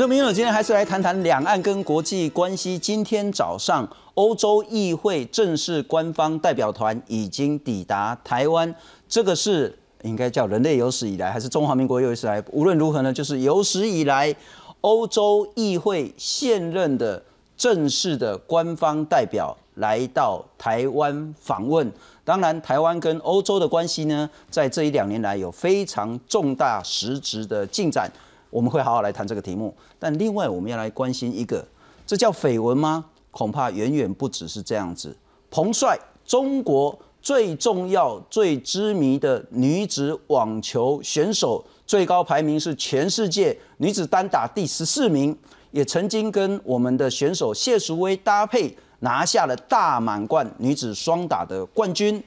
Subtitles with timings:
[0.00, 2.78] 我说，民友今天还是来谈谈两岸跟国际关系。
[2.78, 8.74] 今天早上，欧洲议会正式官方代表团已经抵达台湾，
[9.06, 12.42] 这个是应该叫人类有史以来，还是中华民国有史以来？
[12.50, 14.34] 无论如何呢，就是有史以来，
[14.80, 17.22] 欧洲议会现任的
[17.54, 21.92] 正式的官方代表来到台湾访问。
[22.24, 28.10] 当然，台湾跟欧洲的关系呢，在这一两年来有非常重大实质的进展。
[28.50, 31.64] 我们会好好来谈这个题目，但另外我们要来关心一个，
[32.04, 33.06] 这叫绯闻吗？
[33.30, 35.16] 恐怕远远不只是这样子。
[35.50, 45.36] 彭帅，中国最重要、最知名的女子网球选手，最高排名是全世界女子单打第十四名，
[45.70, 52.20] 也曾经跟我们的选手谢淑薇搭配拿下了大满贯女子双打的冠军。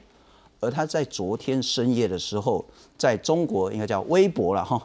[0.60, 2.64] 而她在昨天深夜的时候，
[2.96, 4.80] 在中国应该叫微博了哈。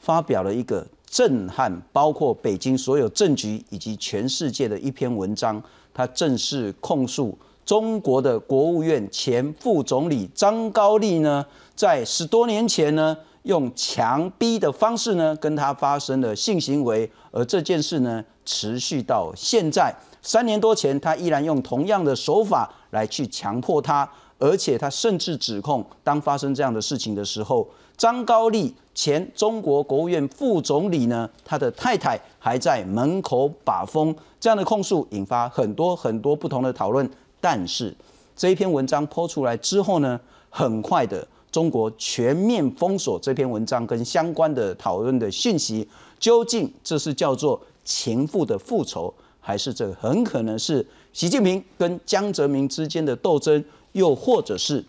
[0.00, 5.62] 发表了一个震撼，包括北京所有政局以及全世界的一篇文章。
[5.94, 27.66] 他正式控诉中国的国务院前副总理张高丽呢，在十多年前呢，用强逼的方式呢，跟他发生了性行为，而这件事呢，持续到现在三年多前，他依然用同样的手法来去强迫他，而且他甚至指控，当发生这样的事情的时候。
[27.96, 37.08] 张高丽前中国国务院副总理呢，他的太太还在门口把风，这样的控诉引发很多很多不同的讨论。
[37.40, 37.94] 但是
[38.34, 45.88] 这一篇文章抛出来之后呢，很快的中国全面封锁这篇文章跟相关的讨论的讯息。
[46.18, 54.84] 究竟这是叫做情妇的复仇，还是这很可能是习近平跟江泽民之间的斗争，又或者是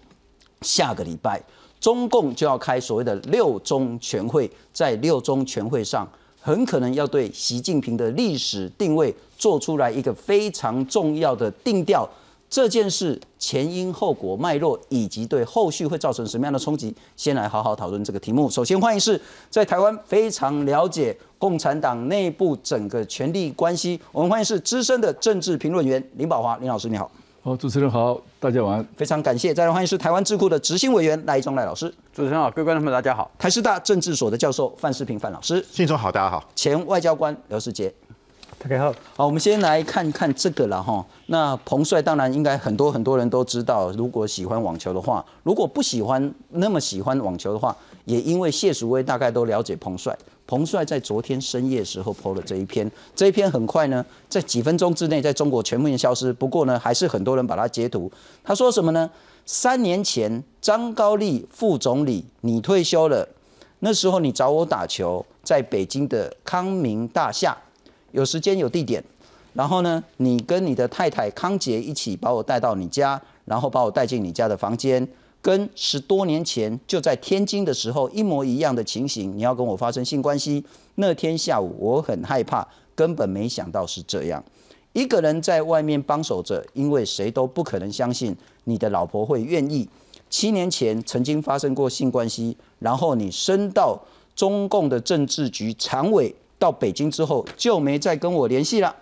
[0.61, 1.41] 下个礼拜？
[1.79, 6.07] 中共就要开所谓的六中全会，在六中全会上，
[6.41, 12.09] 很可能要对习近平的历史定位做出来一个非常重要的定调。
[12.49, 18.49] 这件事前因后果脉络，以及对后续会造成什么样的冲击，先来好好讨论这个题目。
[18.49, 27.11] 首先欢迎是在台湾非常了解共产党内部整个权力关系，我们欢迎是资深的政治评论员林宝华林老师，你好。
[27.45, 28.83] 好，主持人好，大家晚安。
[28.97, 31.87] 非常感谢，再来欢迎是台湾智库的执行委员赖中赖老师。
[32.11, 33.29] 主持人好，各位观众朋友大家好。
[33.37, 35.63] 台师大政治所的教授范世平范老师。
[35.69, 36.43] 信中好，大家好。
[36.55, 37.93] 前外交官刘世杰。
[38.57, 38.91] 大家好。
[39.15, 41.05] 好，我们先来看看这个了哈。
[41.27, 50.17] 那彭帅当然应该很多很多人都知道，如果喜欢网球的话，如果不喜欢那么喜欢网球的话，也因为谢淑薇大概都了解彭帅。
[50.47, 56.31] 彭帅在昨天深夜时候抛了这一篇，这一篇很快呢，在几分钟之内在中国全面消失。
[56.31, 58.11] 不过呢，还是很多人把它截图。
[58.43, 59.09] 他说什么呢？
[59.45, 63.27] 三年前，张高丽副总理，你退休了，
[63.79, 67.57] 那时候你找我打球，在北京的康明大厦，
[68.11, 69.03] 有时间有地点。
[69.53, 75.07] 然后呢，你跟你的太太康杰一起把我带到你家，然后把我带进你家的房间。
[75.45, 80.65] 跟十多年前就在天津的时候一模一样的情形，你要跟我发生性关系？
[80.95, 84.43] 那天下午我很害怕，根本没想到是这样。
[84.93, 89.87] 一个人在外面帮守着，因为谁都不可能相信你的老婆会愿意。
[90.31, 94.01] 七年前曾经发生过性关系，然后你升到
[94.35, 98.95] 中共的政治局常委，到北京之后就没再跟我联系了。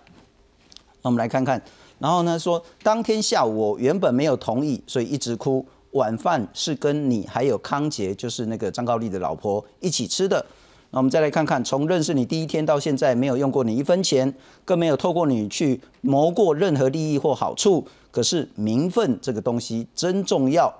[1.03, 1.63] 那我们来看看，
[1.99, 5.65] 然后呢说，当天下午我原本没有同意，所以一直哭。
[5.93, 10.45] 晚饭是跟你还有康杰，就是那个张高丽的老婆一起吃的。
[10.91, 14.31] 那我们再来看看，从认识你第一天到现在，没有用过你一分钱，
[14.63, 17.83] 更没有透过你去谋过任何利益或好处。
[18.11, 20.71] 可是名分这个东西真重要。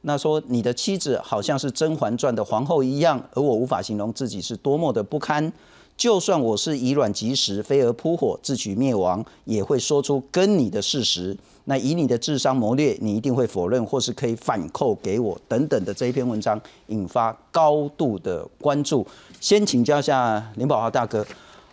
[0.00, 5.52] 那说你的妻子好像是《甄嬛传》的皇后一样，而我无法形容自己是多么的不堪。
[5.96, 11.36] 就算我是以卵击石、飞蛾扑火、自取灭亡，也会说出跟你的事实。
[11.66, 19.06] 那以你的智商谋略，你一定会否认，或是可以反扣给我等等的这一篇文章，引发高度的关注。
[19.40, 21.26] 先请教一下林宝华大哥，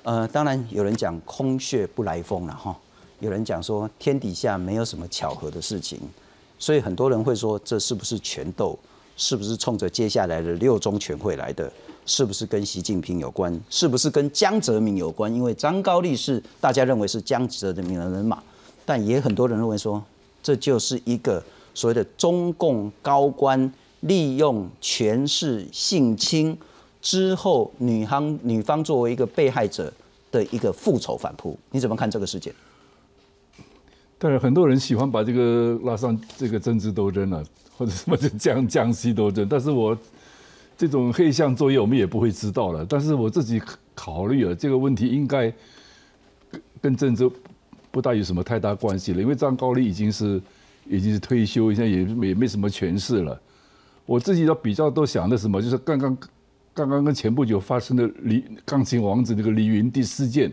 [0.04, 2.74] 呃，当然有人讲空穴不来风了哈，
[3.20, 6.00] 有人讲说天底下没有什么巧合的事情，
[6.58, 8.78] 所以很多人会说这是不是权斗，
[9.18, 11.70] 是不是冲着接下来的六中全会来的，
[12.06, 15.34] 是不是跟习近平有关，是不是跟江泽民有关？
[15.34, 18.42] 因为张高丽是大家认为是江泽民的人马。
[18.84, 20.04] 但也很多人认为说，
[20.42, 21.42] 这就是一个
[21.74, 23.72] 所谓的中共高官
[24.02, 26.58] 利用权势性侵
[27.00, 29.94] 之后，女方女方作为一个被害者
[30.32, 31.58] 的一个复仇反扑。
[31.70, 32.54] 你怎么看这个事件？
[34.18, 37.44] 当然，很多人喜欢把这个拉上这个政治斗争了，
[37.78, 39.48] 或者什么江江西斗争。
[39.48, 39.98] 但是我
[40.82, 42.84] 这种黑箱作业我们也不会知道了。
[42.84, 43.62] 但是我自己
[43.94, 45.54] 考虑了这个问题，应该
[46.50, 47.30] 跟跟政治
[47.92, 50.42] 不大有什么太大关系了，因为张高丽已经是
[50.88, 53.40] 已经是退休，现在也也没什么权势了。
[54.08, 56.18] 我自己要比较都想的什么，就是刚刚
[56.74, 60.52] 刚刚跟前不久发生的李钢琴王子那个李云迪事件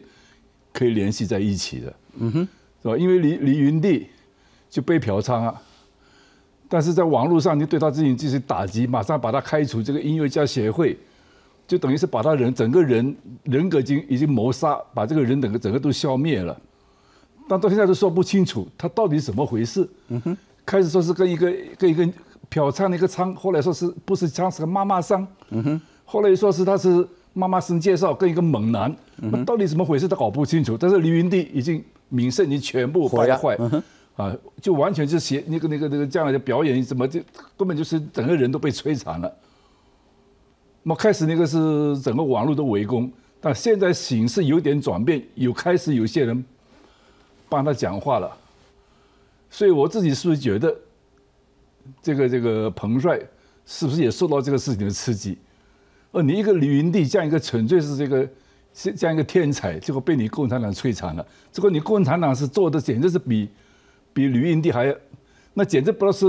[0.75, 2.48] 可以联系在一起的，嗯哼，
[2.82, 2.98] 是吧？
[2.98, 4.08] 因为李李云迪
[4.69, 5.62] 就被嫖娼啊。
[6.68, 10.98] 但是在网络上，你对他进行进行打击，马上把他开除这个音乐家协会，
[11.66, 16.54] 就等于是把他人整个人人格已经已经谋杀，把这个人整个整个都消灭了。
[17.48, 19.88] 但到现在都说不清楚他到底怎么回事。
[20.08, 20.36] 嗯哼，
[20.66, 22.06] 开始说是跟一个跟一个
[22.50, 25.26] 嫖娼的一个娼，后来说是不是娼是个妈妈桑。
[25.48, 30.76] 嗯哼，后来又说是他是妈妈生介绍跟一个猛男，那到底怎么回事他搞不清楚。
[30.78, 33.56] 但是李云迪已经名声已经全部败坏。
[34.18, 37.20] 啊，就完全是写那个那个那个将来的表演，怎么就
[37.56, 39.32] 根本就是整个人都被摧残了。
[40.82, 43.08] 那么开始那个是整个网络的围攻，
[43.40, 46.44] 但现在形势有点转变，有开始有些人
[47.48, 48.36] 帮他讲话了。
[49.48, 50.76] 所以我自己是不是觉得，
[52.02, 53.20] 这个这个彭帅
[53.66, 55.38] 是不是也受到这个事情的刺激？
[56.10, 58.28] 而你一个李云帝这样一个纯粹是这个
[58.74, 61.24] 是这样一个天才，结果被你共产党摧残了。
[61.52, 63.48] 这个你共产党是做的简直是比。
[64.18, 64.92] 比吕云帝还，
[65.54, 66.26] 那简直不知道是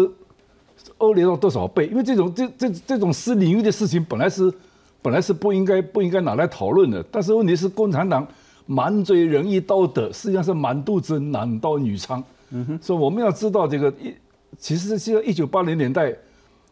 [1.00, 1.88] 恶劣到多少倍。
[1.88, 4.54] 因为这种这这这种私领域的事情，本来是
[5.02, 7.04] 本来是不应该不应该拿来讨论的。
[7.12, 8.28] 但是问题是，共产党
[8.68, 12.22] 满嘴仁义道德，实际上是满肚子男盗女娼。
[12.52, 14.14] 嗯哼，所以我们要知道这个一，
[14.60, 16.16] 其实是一九八零年代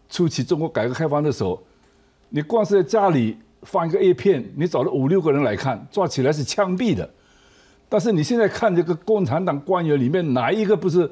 [0.08, 1.60] 初期中国改革开放的时候，
[2.30, 7.10] 你光是在家里放一个 A 片，你找了五六个人来看，抓起来是枪毙的。
[7.90, 11.10] 但是你现在看这个共产党官员里面哪一个不是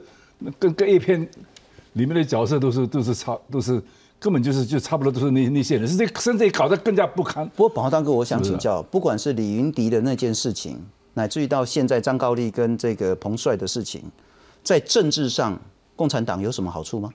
[0.59, 1.21] 跟跟 A 片
[1.93, 3.81] 里面的角色都是都是差都是
[4.19, 7.47] 根本就是就差不多都是那那些人，是这甚至搞得更加不堪。
[7.49, 10.77] 不过宝华大哥，我想请教，不管是李云迪的那件事情，
[11.13, 14.03] 乃至于到现在张高丽跟这个彭帅的事情，
[14.63, 15.57] 在政治上
[15.95, 17.09] 共产党有什么好处吗？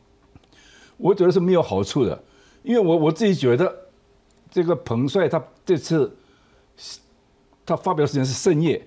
[0.97, 2.23] 我觉得是没有好处的，
[2.63, 3.75] 因为我我自己觉得
[4.51, 6.11] 这个彭帅他这次
[7.67, 8.87] 他发表时间是深夜。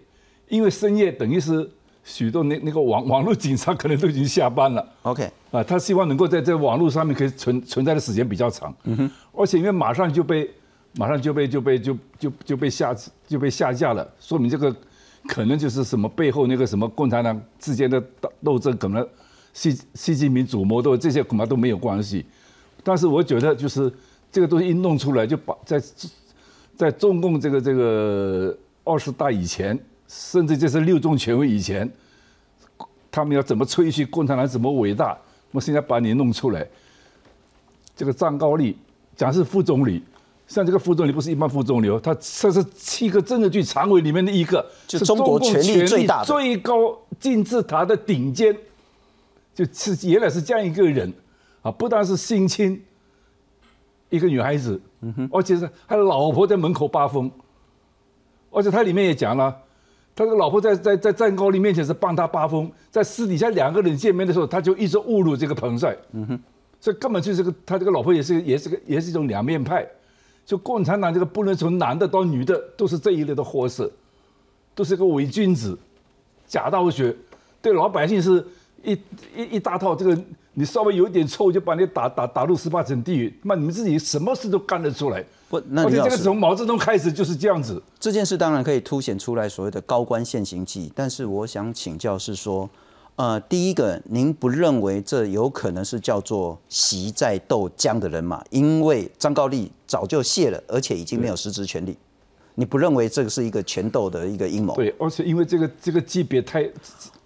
[0.53, 1.67] 因为深夜等于是
[2.03, 4.87] 许多那那个网网络警察可能都已经下班了。
[5.01, 8.71] OK，啊，他希望能够在这网络上面可以存存在的时间比较长。
[8.83, 9.11] 嗯哼。
[9.31, 10.47] 而且因为马上就被
[10.95, 12.95] 马上就被就被就就就被下
[13.27, 14.75] 就被下架了，说明这个
[15.27, 19.07] 可能就是什么背后那个什么共产党之间的斗斗争，可能
[19.53, 22.23] 习习近平主谋的这些恐怕都没有关系。
[22.83, 23.91] 但是我觉得就是
[24.31, 25.81] 这个东西一弄出来，就把在
[26.77, 29.79] 在中共这个这个二十大以前。
[30.15, 31.91] 甚至就是六中全会以前，
[33.09, 35.17] 他们要怎么吹嘘共产党怎么伟大？
[35.51, 36.67] 我现在把你弄出来。
[37.95, 38.77] 这个张高丽
[39.15, 40.03] 讲是副总理，
[40.47, 48.55] 像这个副总理不是一般副总理哦，他这是七个政治局常委里面的一个，就中国权力最大、最高金字塔的顶尖，
[49.55, 51.11] 就是原来是这样一个人
[51.63, 51.71] 啊！
[51.71, 52.83] 不但是性侵
[54.09, 57.31] 一个女孩子，嗯哼，而且是他老婆在门口发疯，
[58.51, 59.55] 而且他里面也讲了。
[60.15, 66.39] 他这个老婆在在在战高丽面前是帮他八风，在私底下两个人见面的时候，他就一直侮辱这个彭帅，嗯哼，
[66.79, 69.87] 所以根本就是个他这个老婆也是也是个也是一种两面派，
[70.45, 73.91] 就共产党这个不论从男的到女的都是这一类的货色，
[74.75, 75.77] 都是个伪君子，
[76.45, 77.15] 假道学，
[77.61, 78.45] 对老百姓是
[78.83, 78.91] 一
[79.35, 80.17] 一一大套这个。
[80.55, 83.33] 你稍微有一点错误，就把你打打打入十八层地狱。
[83.41, 85.25] 那你们自己什么事都干得出来？
[85.49, 87.81] 不，那你这个从毛泽东开始就是这样子。
[87.99, 92.69] 这件事当然可以凸显出来所谓的高官现行记，但是我想请教是说，
[93.15, 98.43] 呃，第一个，您不认为这有可能是叫做习在斗江的人马？
[98.51, 101.97] 因为张高丽早就卸了，而且已经没有实质权利。
[102.53, 104.75] 你不认为这个是一个权斗的一个阴谋？
[104.75, 106.69] 对，而且因为这个这个级别太。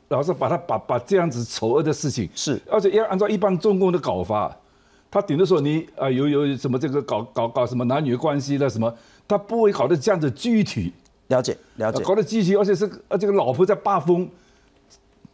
[0.10, 4.56] 老是把他把把这样子丑恶的事情是，而且要按照一般中共的搞法，
[5.12, 8.94] 他顶多说你啊有有什么这个搞搞搞什么男女关系的什么，
[9.28, 10.94] 他不会搞得这样子具体。
[11.28, 14.30] 了解了解，搞得具体，而且是呃这个老婆在罢风，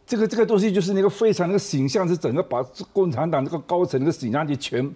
[0.04, 2.60] 这个这个东西就是那个非常那个形象是整个把
[2.92, 4.92] 共产党这个高层那个形象就全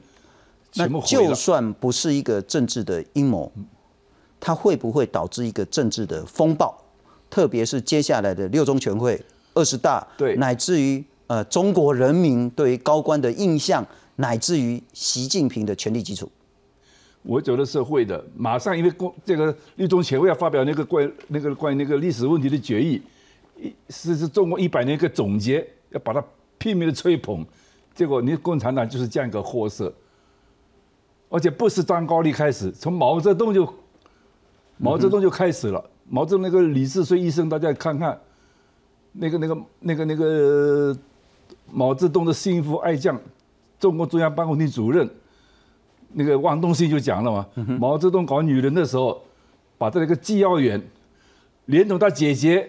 [0.72, 1.28] 全部毁了。
[1.28, 3.52] 就算不是一个政治的阴谋，
[4.40, 6.76] 它会不会导致一个政治的风暴？
[7.30, 9.24] 特别是接下来的六中全会。
[9.58, 13.84] 二十大，对，乃至于呃中国人民对于高官的印象，
[14.16, 16.30] 乃至于习近平的权力基础，
[17.22, 18.24] 我觉得是会的。
[18.36, 23.02] 马上因为公这个六中全会要发表那个关那个关于那个历史问题的决议，
[23.56, 26.24] 一是是中国一百年一个总结，要把它
[26.56, 27.44] 拼命的吹捧，
[27.94, 29.92] 结果你共产党就是这样一个货色，
[31.28, 33.68] 而且不是张高丽开始，从毛泽东就
[34.76, 35.84] 毛泽东就开始了。
[36.10, 38.18] 毛泽东那个李志绥医生，大家看看，
[39.12, 40.96] 那个那个那个那个
[41.72, 43.18] 毛泽东的心腹爱将，
[43.80, 45.08] 中共中央办公厅主任，
[46.12, 47.46] 那个汪东兴就讲了嘛，
[47.78, 49.20] 毛泽东搞女人的时候，
[49.76, 50.80] 把他那个纪要员，
[51.66, 52.68] 连同他姐姐，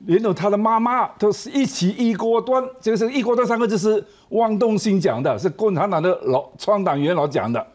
[0.00, 2.62] 连同他的妈妈，都是一起一锅端。
[2.80, 7.66] 这个是一锅端三个字是汪东兴讲的，是共产党的老创党元老讲的，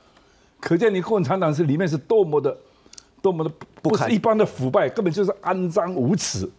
[0.60, 2.56] 可见你共产党是里面是多么的。
[3.22, 3.52] 多么的
[3.84, 6.50] 不是一般的腐败，根本就是肮脏无耻。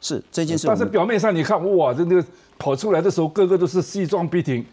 [0.00, 2.24] 是这件事，但是表面上你看，哇，这那个
[2.58, 4.64] 跑出来的时候，个个都是西装笔挺，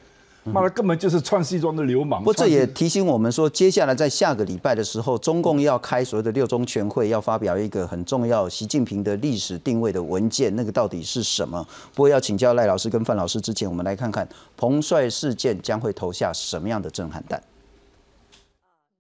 [0.44, 2.24] 妈的，根本就是穿西装的流氓。
[2.24, 11.66] 不，这也提醒我们说，接下来在下个礼拜的时候，中共要开所谓的六中全会，要发表一个很重要习近平的历史定位的文件，那个到底是什么？
[11.94, 14.28] 不过要请教赖老师跟范老师之前，我们来看看
[14.58, 17.42] 彭帅事件将会投下什么样的震撼弹。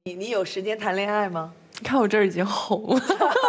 [0.06, 1.53] 你你有时间谈恋爱吗？
[1.82, 3.01] 看我这儿已经红了。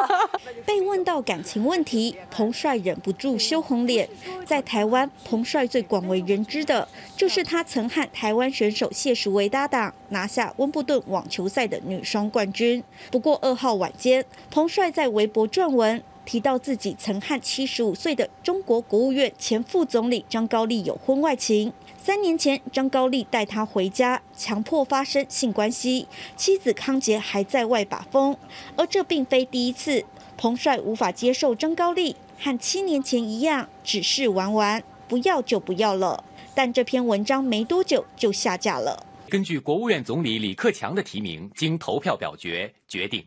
[0.64, 4.08] 被问到感情问题，彭帅忍不住羞红脸。
[4.46, 12.82] 在台湾，彭帅最广为人知的就是他曾和台湾选手谢淑薇搭档，拿下温布顿网球赛的女双冠军。
[13.10, 21.72] 不过二号晚间，彭帅在微博撰文提到自己曾和七十五岁的中国国务院前副总理张高丽有婚外情。
[22.04, 26.06] 三年前，张高丽带他回家，强迫发生性关系，
[26.36, 28.36] 妻子康杰还在外把风。
[28.76, 30.04] 而这并非第一次，
[30.36, 36.22] 彭帅无法接受张高丽和七年前一样，只是玩玩，不要就不要了。
[36.54, 39.06] 但这篇文章没多久就下架了。
[39.30, 43.24] 根据国务院总理李克强的提名，经投票表决决定，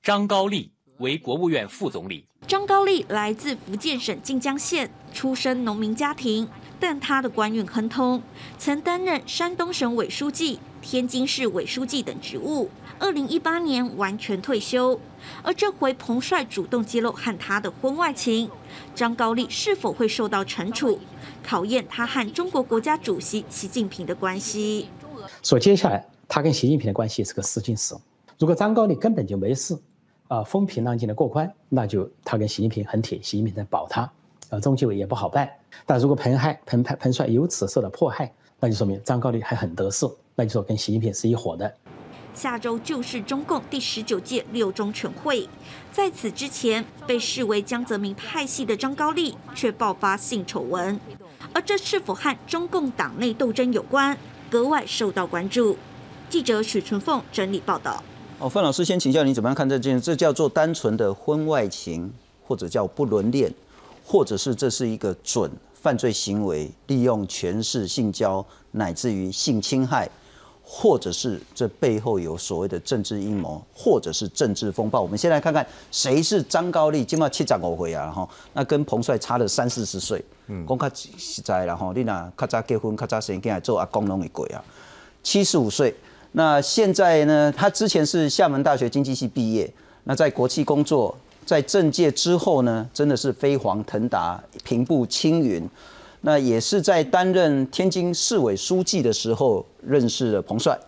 [0.00, 2.24] 张高丽为国务院副总理。
[2.46, 6.48] 张高丽来自福建省晋江县，出身农民家庭。
[6.86, 8.22] 但他的官运亨通，
[8.58, 12.68] 曾担任山东省委书记、天津市委书记等职务。
[12.98, 15.00] 二零一八年完全退休，
[15.42, 18.50] 而这回彭帅主动揭露和他的婚外情，
[18.94, 21.00] 张高丽是否会受到惩处，
[21.42, 24.90] 考验他和中国国家主席习近平的关系。
[25.42, 27.94] 说接下来他跟习近平的关系是个试金石，
[28.38, 29.74] 如果张高丽根本就没事，
[30.28, 34.02] 啊，风平浪静的过关，那就他跟习近平很铁，习近平在保他。
[34.50, 35.50] 啊，中纪委也不好办，
[35.86, 41.72] 但如果彭害彭彭彭帅由此受到迫害，那就说明张高丽还很得势，那就说跟习近平是一伙的。
[42.34, 45.48] 下周就是中共第十九届六中全会，
[45.92, 50.98] 在此之前，被视为江泽民派系的张高丽却爆发性丑闻，
[51.52, 54.18] 而这是否和中共党内斗争有关，
[54.50, 55.76] 格外受到关注。
[56.28, 58.02] 记者许纯凤整理报道。
[58.40, 60.00] 哦，范老师先请教你怎么样看这件？
[60.00, 62.12] 这叫做单纯的婚外情，
[62.44, 63.54] 或者叫不伦恋？
[64.06, 70.08] 或者是这是一个准犯罪行为，利用权势性交乃至于性侵害，
[70.62, 75.00] 或者是这背后有所谓的政治阴谋，或者是政治风暴。
[75.00, 84.62] 我们先来看看谁是张高丽，今嘛七十五岁啊，哈，那跟彭帅差了三四十岁，嗯，讲较实在然后你那较早结婚，较早生囝做阿公拢会过啊，
[85.22, 85.94] 七十五岁，
[86.32, 89.72] 那现在呢，他之前是厦门大学经济系毕业，
[90.04, 91.16] 那在国企工作。
[91.44, 95.68] 在政界之后呢，真的是飞黄腾达、平步青云。
[96.22, 100.78] 那也是在担任天津市委书记的时候认识了彭帅。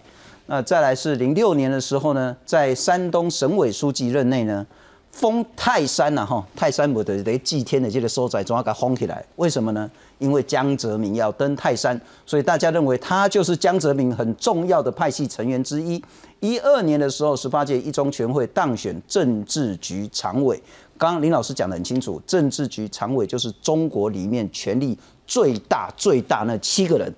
[0.46, 4.66] 那再来是零六年的时候呢，在山东省委书记任内呢。
[5.12, 9.24] 封泰山呐，哈，泰山我的得祭天的这个所在，总要给它封起来。
[9.36, 9.90] 为什么呢？
[10.18, 16.02] 因为江泽民要登泰山，所以大家认为他就是江泽民很重要的派系成员之一。
[16.40, 20.60] 一二年的时候，十八届一中全会当选政治局常委。
[20.98, 27.14] 刚刚林老师讲得很清楚，政治局常委就是中国里面权力最大最大那七个人，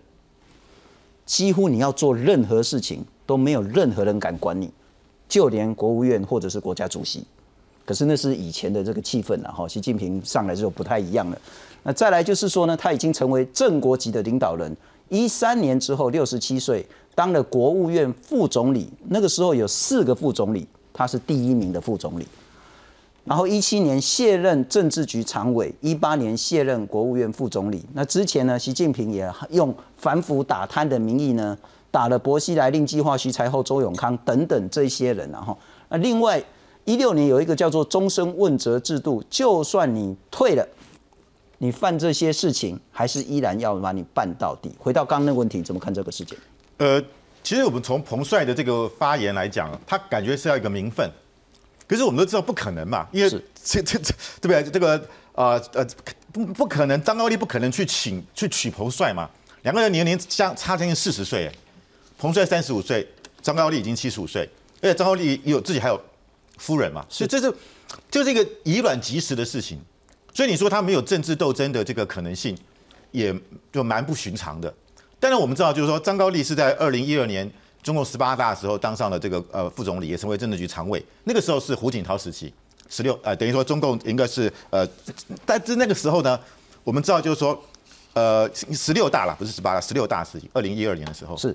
[1.26, 4.70] 几乎你要做任何事情都没有任何人敢管你，
[5.28, 7.24] 就连国务院或者是国家主席。
[7.84, 11.40] 可是那是以前的这个气氛了哈，习近平上来之后不太一样了。
[11.82, 14.76] 那再来就是说呢，他已经成为正国级的领导人。
[15.08, 22.26] 一三年之后，六十七岁当了国务院副总理，那个时候有四个副总理，他是第一名的副总理。
[23.24, 27.84] 然后一七年卸任政治局常委，一八年卸任国务院副总理。
[27.94, 31.56] 那之前呢，习近平也用反腐打贪的名义呢，
[31.90, 35.56] 打了薄熙来、令计划、徐才厚、周永康等等这些人，然后
[35.88, 36.42] 那另外。
[36.84, 40.66] 一六年有一个叫做终身问责制度，就算你退了，
[41.58, 44.70] 你犯这些事情，还是依然要把你办到底。
[44.78, 46.38] 回到刚刚那个问题，怎么看这个事件？
[46.78, 47.02] 呃，
[47.42, 51.10] 其实我们从彭帅的这个发言来讲，他感觉是要一个名分，
[51.86, 54.62] 可是我们都知道不可能嘛，因为这这这对不对？
[54.64, 55.86] 这个呃呃
[56.32, 59.28] 不不可能，张高丽不可能去请去娶彭帅嘛，
[59.62, 61.50] 两个人年龄相差将近四十岁，
[62.16, 63.06] 彭帅三十五岁。
[63.40, 64.42] 张高丽已经七十五岁，
[64.82, 65.98] 而且张高丽有自己还有
[66.58, 67.50] 夫人嘛，所以这是
[68.10, 69.80] 就是一个以卵击石的事情。
[70.38, 72.56] 所以你说他没有政治斗争的这个可能性，
[73.10, 73.34] 也
[73.72, 74.72] 就蛮不寻常的。
[75.18, 77.50] 但是我们知道，就是说张高丽是在二零一二年
[77.82, 81.04] 中共十八大的时候当上了这个呃副总理，也成为政治局常委。
[81.24, 82.54] 那个时候是胡锦涛时期，
[82.88, 84.88] 十六呃等于说中共应该是呃，
[85.44, 86.38] 但是那个时候呢，
[86.84, 87.60] 我们知道就是说
[88.12, 91.52] 呃十六大了，不是十八大，十六大时期，二零一二年的时候是。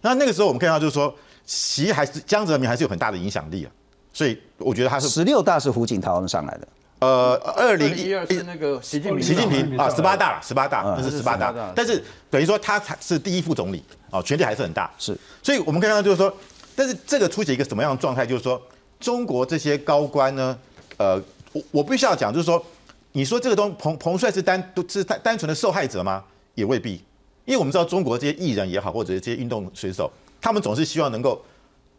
[0.00, 1.12] 那那个时候我们看到就是说，
[1.44, 3.72] 习还是江泽民还是有很大的影响力啊，
[4.12, 6.68] 所以我觉得他是十六大是胡锦涛上来的。
[7.02, 16.32] 呃，二零一二是那个习近平，习近平啊，十八大了，十八大，那是十八大，但是等于说他才是第一副总理啊，权力还是很大，是，所以我们看到就是说，
[16.76, 18.62] 但是这个出现一个什么样的状态，就是说
[19.00, 20.56] 中国这些高官呢，
[20.96, 21.20] 呃，
[21.52, 22.64] 我我必须要讲，就是说，
[23.10, 26.22] 你说这个东彭彭帅是单独是单单纯的受害者吗？
[26.54, 27.02] 也未必，
[27.46, 30.08] 因为我们知道中国这些艺人也好，或者这些运动选手，
[30.40, 31.44] 他们总是希望能够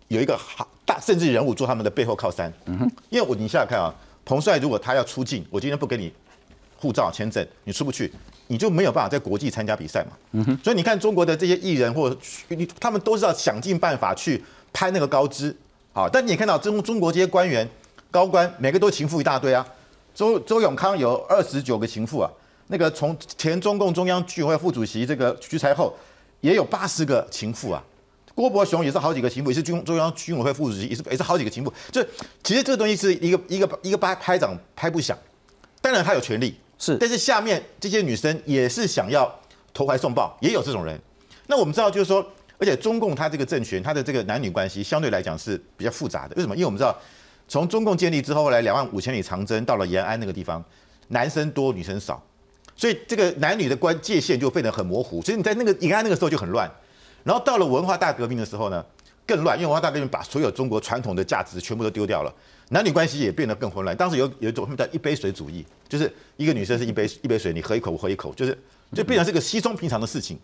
[0.08, 3.94] 有一个好大甚至人物做他们的背后靠山，嗯哼，因为我你想想看啊。
[4.26, 6.12] 彭帅如果他要出境，我今天不给你
[6.78, 8.12] 护照签证，你出不去，
[8.48, 10.12] 你就没有办法在国际参加比赛嘛。
[10.32, 10.60] 嗯哼。
[10.64, 12.16] 所以你看中国的这些艺人或
[12.50, 15.56] 你他们都是要想尽办法去拍那个高枝，
[15.92, 17.68] 好，但你也看到中中国这些官员
[18.10, 19.66] 高官每个都情妇一大堆啊。
[20.16, 22.30] 周周永康有二十九个情妇啊，
[22.68, 25.94] 那个从前中共中央居委会副主席这个徐才厚
[26.42, 27.84] 也有八十个情妇啊。
[28.36, 31.72] 郭伯雄也是好几个情妇，也是军中央军委会副主席，也是也是好几个情妇。
[31.92, 32.04] 就
[32.44, 35.18] 其实这个东西是一个一个一个拍拍掌拍不响，
[35.82, 39.32] 当然他有权利是，但是下面这些女生也是想要
[39.74, 41.00] 投怀送抱，也有这种人。
[41.48, 42.26] 那我们知道就是说，
[42.58, 46.34] 而且中共他这个政权，他的这个男女关系相对来讲是比较复杂的。
[46.36, 46.56] 为什么？
[46.56, 46.98] 因为我们知道，
[47.48, 50.64] 从中共建立之后来两万五千里长征到了延安那个地方，
[51.10, 52.20] 男生多女生少，
[52.76, 55.22] 所以这个男女的关界限就变得很模糊。
[55.22, 56.68] 所以你在那个延安那个时候就很乱。
[57.24, 58.86] 然后到了文化大革命的时候呢，
[59.26, 62.34] 更乱，因为文化大革命把所有中国传统的价值全部都丢掉了，
[62.70, 63.96] 男女关系也变得更混乱。
[63.96, 68.58] 当时有有一种他们叫一杯水主义，就是一个女生是一杯一杯水，你喝一口我喝一口，就是
[68.94, 70.38] 就变成是个稀松平常的事情。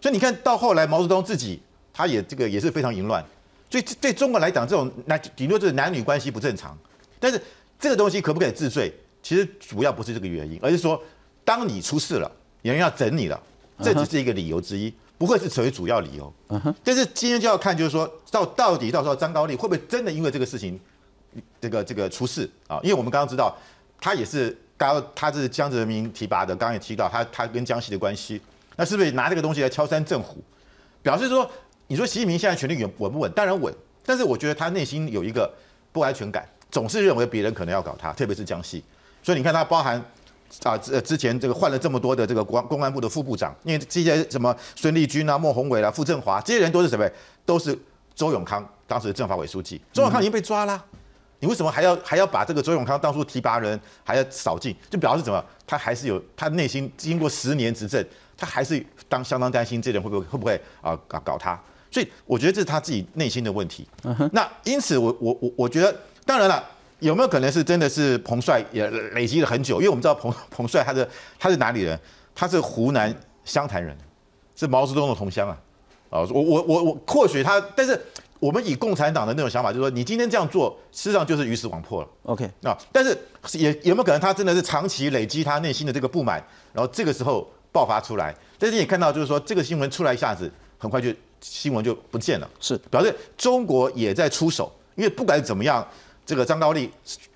[0.00, 1.60] 所以你看到后来毛泽东自己
[1.92, 3.24] 他也这个也是非常淫乱，
[3.70, 6.76] 所以对中国来讲，这种男顶多就是男女关系不正常。
[7.18, 7.40] 但是
[7.78, 8.92] 这个东西可不可以治罪？
[9.20, 11.02] 其实主要不是这个原因，而是说
[11.44, 12.30] 当你出事了，
[12.62, 13.42] 有人要整你了，
[13.82, 14.94] 这只是一个理由之一。
[15.18, 20.78] 不会是成为主要理由，嗯哼但是今天就要看，就是说到到底到时候张高丽会不会真的因为这个事情，
[21.60, 22.78] 这个这个出事啊？
[22.84, 23.52] 因为我们刚刚知道，
[24.00, 28.40] 他也是刚他是江泽民提拔的，刚刚也提到他他跟江西的关系，
[28.76, 30.36] 那是不是拿这个东西来敲山震虎，
[31.02, 31.50] 表示说
[31.88, 33.32] 你说习近平现在权力稳稳不稳？
[33.32, 33.74] 当然稳，
[34.06, 35.52] 但是我觉得他内心有一个
[35.90, 38.84] 不安全感，总是认为别人可能要搞他，特别是江西，
[39.22, 40.00] 所以你看他包含。
[40.62, 47.08] 啊，之之前这个换了这么多的这个公公安部的副部长，因为这些什么孙立军啊、莫宏伟啊、傅政华这些人都是什么？
[47.44, 47.78] 都是
[48.14, 49.80] 周永康当时的政法委书记。
[49.92, 50.84] 周永康已经被抓了，
[51.40, 54.74] 你为什么还要还要把这个周永康当初提拔人还要扫进？
[54.90, 55.44] 就表示什么？
[55.66, 58.04] 他还是有他内心经过十年执政，
[58.36, 61.60] 他还是当相当担心这人会不会会不会啊搞搞他？
[61.90, 63.86] 所以我觉得这是他自己内心的问题。
[64.32, 66.64] 那因此我我我我觉得，当然了。
[67.00, 69.76] 有没有可能是真的是彭帅也累积了很久？
[69.76, 71.08] 因为我们知道彭 彭帅他的
[71.38, 71.98] 他是哪里人？
[72.34, 73.12] 他是湖南
[73.44, 73.96] 湘潭人，
[74.54, 75.58] 是毛泽东的同乡啊！
[76.08, 78.00] 啊，我我我我或许他，但是
[78.38, 82.08] 我们以共产党的那种想法，就是说你今天这样做，事实上就是鱼死网破了。
[82.22, 83.18] OK，那但是
[83.54, 86.40] 也有没有可能他真的是长期累积他内心的这个不满，
[86.72, 88.32] 然后这个时候爆发出来？
[88.56, 95.84] 但是你也看到，就是说这个新闻出来一下子，很快就新闻就不见了，是表示中国也在出手，因为不管怎么样。
[96.28, 96.90] 这个张高丽，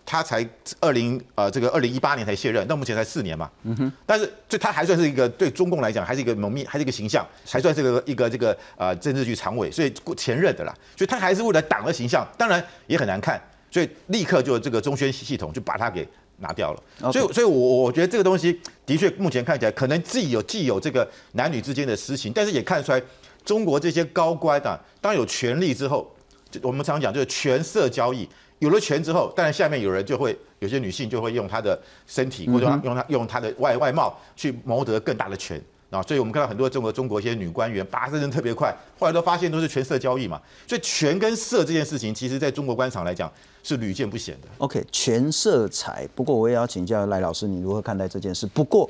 [0.05, 0.47] 他才
[0.79, 3.51] 二零呃，这个二零一八年才卸任，到目前才四年嘛。
[3.63, 3.91] 嗯哼。
[4.05, 10.75] 但是，这他还算是一个对中共来讲，还是一个蒙面，还是一个形象，还算是个一个这个呃政治局常委，所以前任的啦。
[10.95, 17.11] 所以他还是为了党的形象，当然也很难看，所以立刻就这个中宣系统就把他给拿掉了。
[17.11, 23.03] 所以，所以我我觉得这个东西的确目前看起来可能既有既有这个男女之间的私情，但是也看出来
[23.43, 26.15] 中国这些高官啊，当有权力之后，
[26.61, 28.29] 我们常讲就是权色交易。
[28.63, 43.29] 有了权之后，当然下面有人就会有些女性就会用她的身体或者用她用她的外外貌去谋得更大的权啊，所以我们看到很多中国中国一些女官员拔升特别快，后来都发现都是权色交易嘛，所以权跟色这件事情，其实在中国官场来讲
[43.65, 44.47] 是屡见不鲜的。
[44.59, 48.47] OK，权色财，不过我也要请教赖老师，你如何看待这件事？
[48.47, 48.89] 不过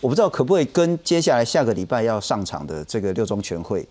[0.00, 3.86] 我不知道可不可以跟接下来下个礼拜要上场的这个六中全会，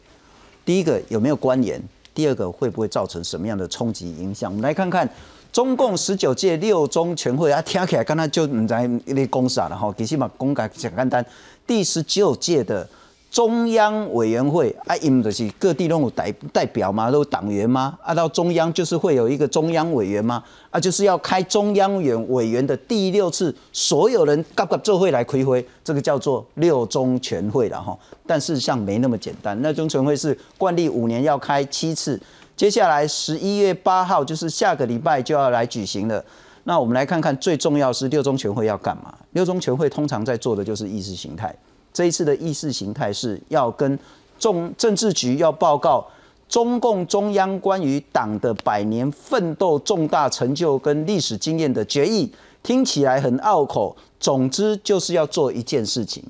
[0.65, 1.79] 第一个有没有关联？
[2.13, 4.51] 第二个会不会造成什么样的冲击影响？
[4.51, 5.07] 我们来看看
[5.51, 11.25] 中共十九届六中全会啊，听起来刚才就唔知你公啥了哈，其实嘛公改简单单。
[11.65, 12.87] 第十九届的
[13.31, 17.95] 中央委员会啊，因就是各地都有代代表嘛，都有党员嘛？
[18.01, 20.43] 啊，到中央就是会有一个中央委员嘛？
[20.71, 27.95] 啊，就是要开中央委委员的第六次，所有人各个做会来开会，这个叫做六中全会了哈。
[28.25, 32.19] 但事实上没那么简单，六中全会是惯例五年要开七次，
[32.55, 36.23] 接下来十一月八号就是下个礼拜就要来举行了。
[36.63, 39.13] 那我们来看看最重要是六中全会要干嘛？
[39.33, 41.55] 六中全会通常在做的就是意识形态。
[41.91, 43.97] 这一次的意识形态是要跟
[44.37, 46.05] 中政治局要报告
[46.47, 52.31] 中共中央关于党的百年奋斗重大成就跟历史经验的决议，
[52.63, 53.95] 听起来很拗口。
[54.19, 56.23] 总之就是要做一件事情：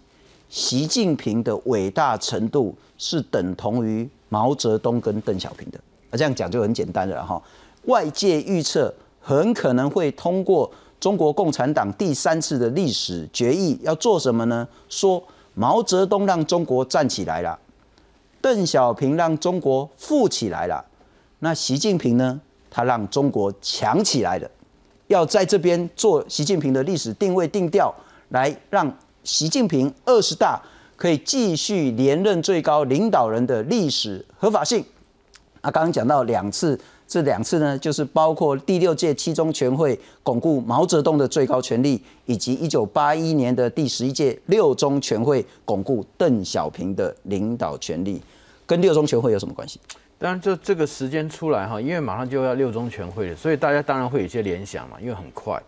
[0.50, 5.80] 习近平的伟大程度是等同于毛泽东跟邓小平的。
[6.10, 7.42] 啊，这样讲就很简单了哈。
[7.86, 10.70] 外界预测很可能会通过
[11.00, 14.68] 中国共产党第三次的历史决议，要做什么呢？
[14.90, 15.24] 说。
[15.60, 17.60] 毛泽东让中国站起来了，
[18.40, 20.86] 邓小平让中国富起来了，
[21.40, 22.40] 那习近平呢？
[22.72, 24.50] 他让中国强起来了，
[25.08, 27.94] 要在这边做习近平的历史定位定调，
[28.30, 28.90] 来让
[29.26, 30.62] 习近平二十大
[30.96, 34.82] 可以继续连任最高领导人的历史合法性。
[35.60, 36.80] 啊，刚刚讲到两次。
[37.10, 48.22] 这两次呢，就是包括第六届七中全会巩固毛泽东的最高权力，以及一九八一年的第十一届六中全会巩固邓小平的领导权力，
[48.68, 49.80] 跟六中全会有什么关系？
[50.20, 55.60] 当然，这这个时间出来哈，因为马上就要六中全会了，所以大家当然会有一些联想嘛，因为很快。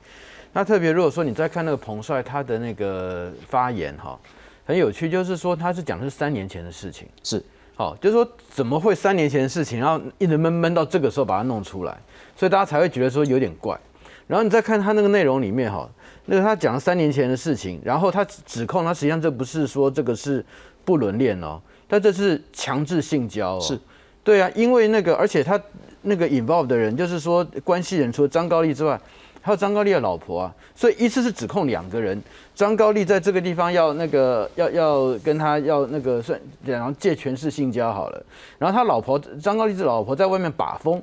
[0.53, 4.19] 那特别如果说你再看那个彭帅他的那个发言哈，
[4.63, 7.43] 很有趣，就是说他是讲的是三年前的事情，是。
[7.75, 11.97] 好，就是说怎么会三年前的事情，然后一直闷闷到这个时候把它弄出来，
[12.35, 13.79] 所以大家才会觉得说有点怪。
[14.27, 15.89] 然后你再看他那个内容里面哈，
[16.25, 20.45] 那个他讲了三年前的事情，然后他指控他实际上这不是说这个是
[20.85, 23.59] 不伦恋哦，他这是强制性交哦。
[23.59, 23.79] 是，
[24.23, 25.59] 对啊，因为那个而且他
[26.03, 28.99] 那个 involve 的人就是说关系人除了张高丽之外。
[29.41, 32.21] 还有张高丽的老婆啊，所以一次是指控两个人。
[32.53, 38.23] 张高丽在这个地方要那个要要跟他要那个算，然后借权势性交好了。
[38.59, 41.01] 然后他老婆张高丽这老婆在外面把风，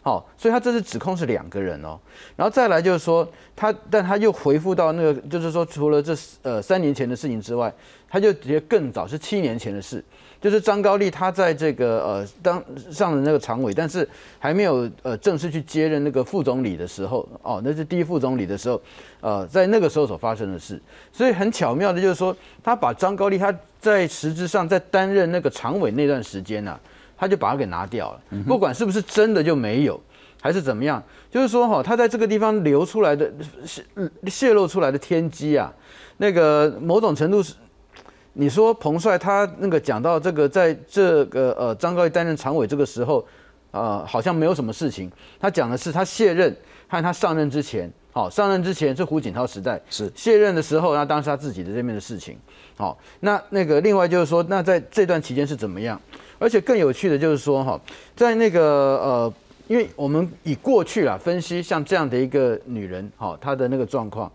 [0.00, 1.98] 好，所以他这次指控是两个人哦。
[2.36, 7.70] 然后再来就是说他，但他又回复到那个，就是说除了这呃三年前的事情之外，
[8.08, 10.02] 他就直接更早是七年前的事。
[10.44, 14.06] 就是张高丽，他在这个呃当上了那个常委，但是
[14.38, 18.78] 还没有呃正式去接任那个副总理的时候，哦，那是第一副总理的时候，
[19.22, 20.78] 呃，在那个时候所发生的事。
[21.10, 26.78] 所以很巧妙的，就是说他把张高丽他在实质上在担任那个常委那段时间呢，
[27.16, 28.20] 他就把他给拿掉了。
[28.46, 29.98] 不管是不是真的就没有，
[30.42, 33.32] 还是怎么样，就是说哈，他在这个地方流出来的
[33.64, 33.82] 泄
[34.26, 35.72] 泄露出来的天机啊，
[36.18, 37.54] 那个某种程度是。
[38.36, 43.24] 你说彭帅他那个讲到这个，在这个呃张高丽担任常委这个时候，
[43.70, 45.10] 呃好像没有什么事情。
[45.38, 46.54] 他讲的是他卸任
[46.88, 50.10] 和他上任之前，好上任之前是胡锦涛时代，是。
[50.16, 52.36] 卸任的时候，那当时他自己的这边的事情。
[52.76, 56.00] 好，那那个另外就是说，那在这段期间是怎么样？
[56.40, 57.80] 而且更有趣的就是说哈，
[58.16, 59.34] 在那个呃，
[59.68, 64.30] 因为我们以过去啊分析像这样的一个女人，好她的那个状况。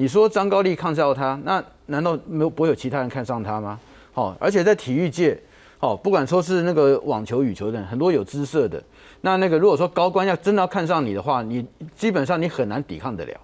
[0.00, 3.80] 你说张高丽看上他，那难道没有不会有其他人看上他吗？
[4.12, 5.36] 好，而且在体育界，
[5.76, 8.80] 好，不管说是那个网球、羽球等很多有姿色的，
[9.22, 13.40] 那那个如果说高官要真的要看上你的话，你基本上你很难抵抗得了。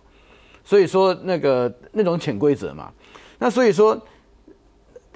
[0.62, 2.88] 所以说那个那种潜规则嘛，
[3.40, 4.00] 那所以说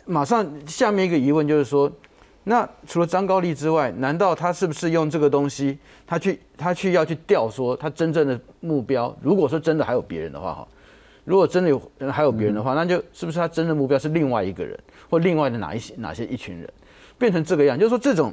[0.07, 1.88] 马上下面一个疑问就是说，
[2.42, 9.16] 那除了张高丽之外，难道他是不是用这个东西，他去他去要去调说他真正的目标？
[9.22, 10.66] 如果说真的还有别人的话，哈。
[11.29, 14.79] 如果真的有还有别人的话，那就是不是他真的目标是另外一个人，
[15.11, 16.67] 或另外的哪一些哪些一群人，
[17.19, 17.79] 变成这个样？
[17.79, 18.33] 就是说这种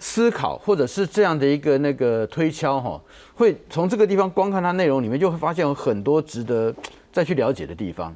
[0.00, 3.00] 思考或者是这样的一个那个推敲哈，
[3.34, 6.74] 会从这个地方光看它内容里面，就会发现有很多值得
[7.12, 8.12] 再去了解的地方。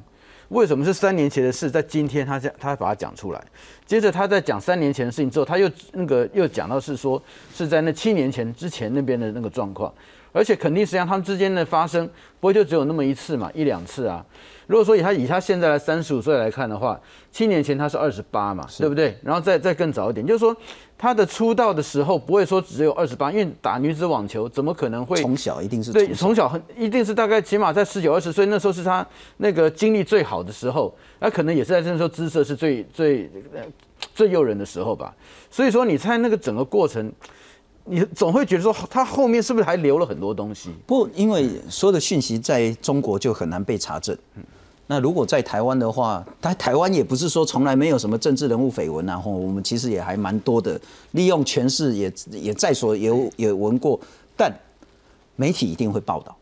[0.49, 3.41] 为什么是三年前的事，在今天他讲他把它讲出来？
[3.85, 7.21] 接着他在讲三年前的事情之后，他又那个又讲到是说
[7.53, 9.91] 是在那七年前之前那边的那个状况。
[10.35, 12.07] 而且肯定实际上他们之间的发生
[12.41, 14.23] 不会就只有那么一次嘛，一两次啊。
[14.67, 16.99] 如果说以他以他现在的三十五岁来看的话，
[17.31, 19.17] 七年前他是二十八嘛，对不对？
[19.23, 20.53] 然后再再更早一点，就是说
[20.97, 33.31] 他的出道的时候不会说只有二十八，因为打女子网球怎么可能会从小一定是对从小很一定是大概起码在十九二十岁那时候是他那个精力最好的时候，那可能也是在那时候姿色是最最
[34.13, 35.15] 最诱人的时候吧。
[35.49, 37.09] 所以说你猜那个整个过程。
[37.85, 40.69] 你总会觉得说，他后面是不是还留了很多东西？
[40.87, 44.17] 不，因为所有的讯息在中国就很难被查证。
[44.87, 50.79] 那如果在台湾的话，台台湾也不是说从来没有什么政治人物绯闻，然后我们其实也还蛮多的，
[51.11, 53.99] 利用权势也也在所有也闻过，
[54.35, 54.51] 但
[55.35, 56.35] 媒体一定会报道，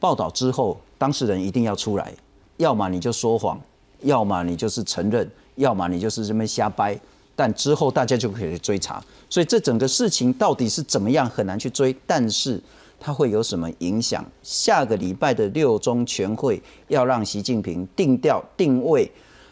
[0.00, 2.12] 报道之后当事人一定要出来，
[2.56, 3.60] 要么你就说谎，
[4.00, 6.98] 要么你就是承认，要么你就是这么瞎掰，
[7.36, 12.60] 但之后大家就可以追查，所以这整个事情到底是怎么样很难去追，但是。
[12.98, 14.24] 它会有什么影响？
[14.42, 19.08] 下个礼拜的六中全会要让习近平定调定位，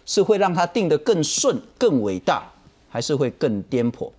[0.07, 2.51] 是会让他定得更顺、更伟大，
[2.89, 4.11] 还是会更颠簸？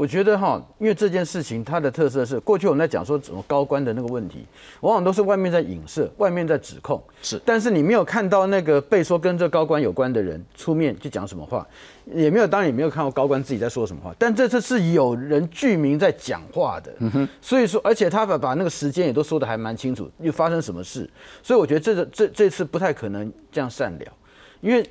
[0.00, 4.46] 我觉得哈，因为这件事情它的特色是，过去我们在讲说怎么高官的那个问题，
[4.80, 11.66] 往往都是外面在影射，外面在指控，是，但是你没有看到那个被说跟这高官有关的人出面去讲什么话，
[12.14, 21.06] 也没有，当然也没有看到高官自己在说什么话，但这次是有人具名在讲话的，嗯哼，所以说，而且他把把那个时间也都说的还蛮清楚，又发生什么事，
[21.42, 24.06] 所以我觉得这个这这次不太可能这样善了，
[24.62, 24.82] 因为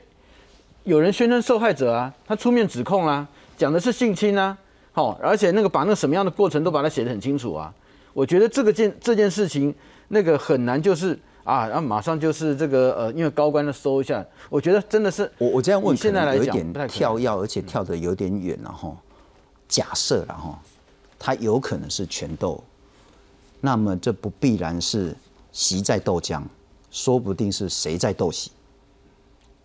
[0.84, 4.56] 有人宣称受害者啊，他出面指控啊，讲的是性侵啊。
[4.92, 7.74] 好，而且那个把那个什么样的过程都把它写得很清楚啊！
[8.12, 9.74] 我觉得这个件这件事情
[10.08, 18.92] 那个很难，就是啊，然后马上就是这个呃，因为高官的搜一下，我觉得真的是我我这样问，现在来讲有一点跳跃，而且跳得有点远了哈。
[19.68, 20.60] 假设了哈，
[21.20, 22.62] 他有可能是拳斗，
[23.62, 25.16] 那么这不必然是
[25.52, 26.44] 习在斗江，
[26.90, 28.52] 说不定是谁在斗习。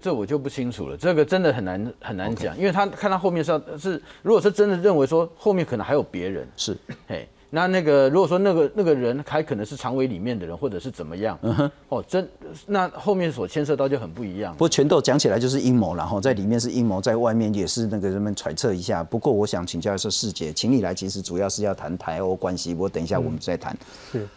[0.05, 6.77] 这我就不清楚了，这个真的很难很难讲，因为他看他后面是要是，如果是真的认为说后面可能还有别人，是，
[7.09, 12.29] 嘿，那那个如果说那个那个人还可能是常委里面的人，或者是怎么样，嗯哼，哦，真
[12.67, 14.53] 那后面所牵涉到就很不一样。
[14.53, 19.03] 不过拳斗讲起来就是阴谋，然后在里面是阴谋，在外面也是那个人们揣测一下。
[19.03, 23.75] 不过我想请教一下世姐，请你来其实主要是要谈台欧关系，我等一下我们再谈。
[24.13, 24.29] 是，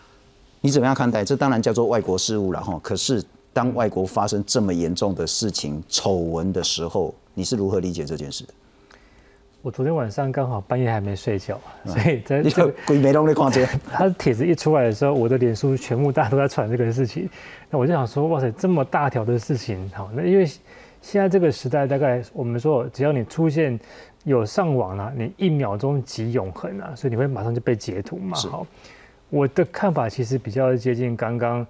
[0.62, 1.26] 你怎么样看待？
[1.26, 3.22] 这当然叫做外国事务了哈，可是。
[3.58, 8.54] 当外国发生这么严重的事情、丑闻的时候，你是如何理解这件事的？
[9.64, 17.28] 我昨天晚上刚好半夜还没睡觉，所以在这个鬼没弄的逛街， 他帖子一出来的时候，我的脸书全部大家都在传这个事情。
[17.72, 20.46] 那我就想说，哇塞，这么大条的事情，好，那因为
[21.02, 23.80] 现在这个时代，大概我们说，只要你出现
[24.24, 28.38] 有上网了，你一秒钟即永恒啊，所以你会马上就被截图嘛。
[28.38, 28.68] 好，
[29.32, 31.66] 我的看法其实比较接近刚刚。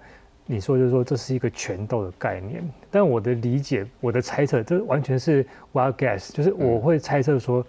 [0.48, 7.64] 你说就是说这是一个权斗的概念，但我的理解，我的猜测，这完全是 wild guess，就是我会猜测说，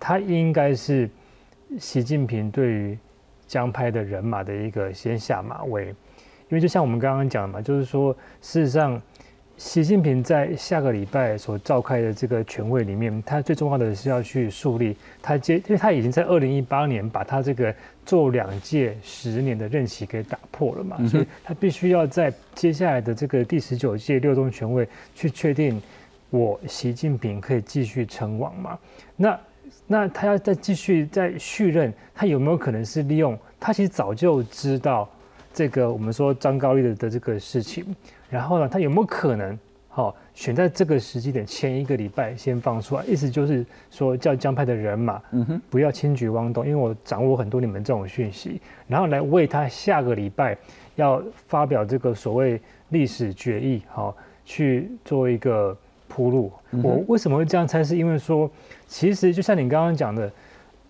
[0.00, 1.08] 他应该是
[1.78, 2.98] 习近平对于
[3.46, 5.94] 江派的人马的一个先下马威，因
[6.50, 9.00] 为就像我们刚刚讲的嘛，就是说事实上。
[9.64, 17.72] 习近平在下个礼拜所召开的这个全会里面，他最重要的是要去树立他接，因为他已经在二零一八年把他这个
[18.04, 25.80] 做两届十年的任期给打破了嘛，所以他必须要在接下来的这个第十九届六中全会去确定
[26.30, 28.76] 我习近平可以继续称王嘛。
[29.14, 29.40] 那
[29.86, 35.08] 那他要再继续再续任，他有没有可能是利用他其实早就知道
[35.52, 37.84] 这个我们说张高丽的的这个事情？
[38.30, 43.04] 然后呢，他有没有可能，好选在这个时机点前一个礼拜先放出来？
[43.04, 50.56] 意思就是说，叫江派的人马，嗯哼，不要轻举妄动，因为我掌握很多你们这种讯息，然后来为他下个礼拜
[50.96, 55.76] 要发表这个所谓历史决议，好去做一个
[56.08, 56.50] 铺路。
[56.82, 57.84] 我为什么会这样猜？
[57.84, 58.50] 是因为说，
[58.86, 60.32] 其实就像你刚刚讲的。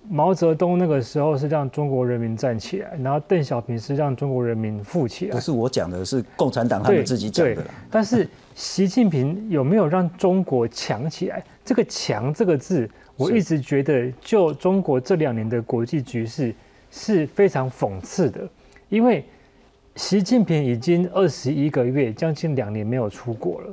[0.08, 5.32] 毛泽东那个时候是让中国人民站起来，然后邓小平是让中国人民富起来。
[5.32, 7.64] 不是我讲的，是共产党他们自己讲的。
[7.88, 11.42] 但是习近平有没有让中国强起来？
[11.64, 16.52] 这个“强”这个字，我一直觉得，就中国这两年的国际局势
[16.90, 18.40] 是非常讽刺的。
[18.88, 19.24] 因为
[19.94, 23.68] 习近平已经二十一个月，将近两年没有出国了。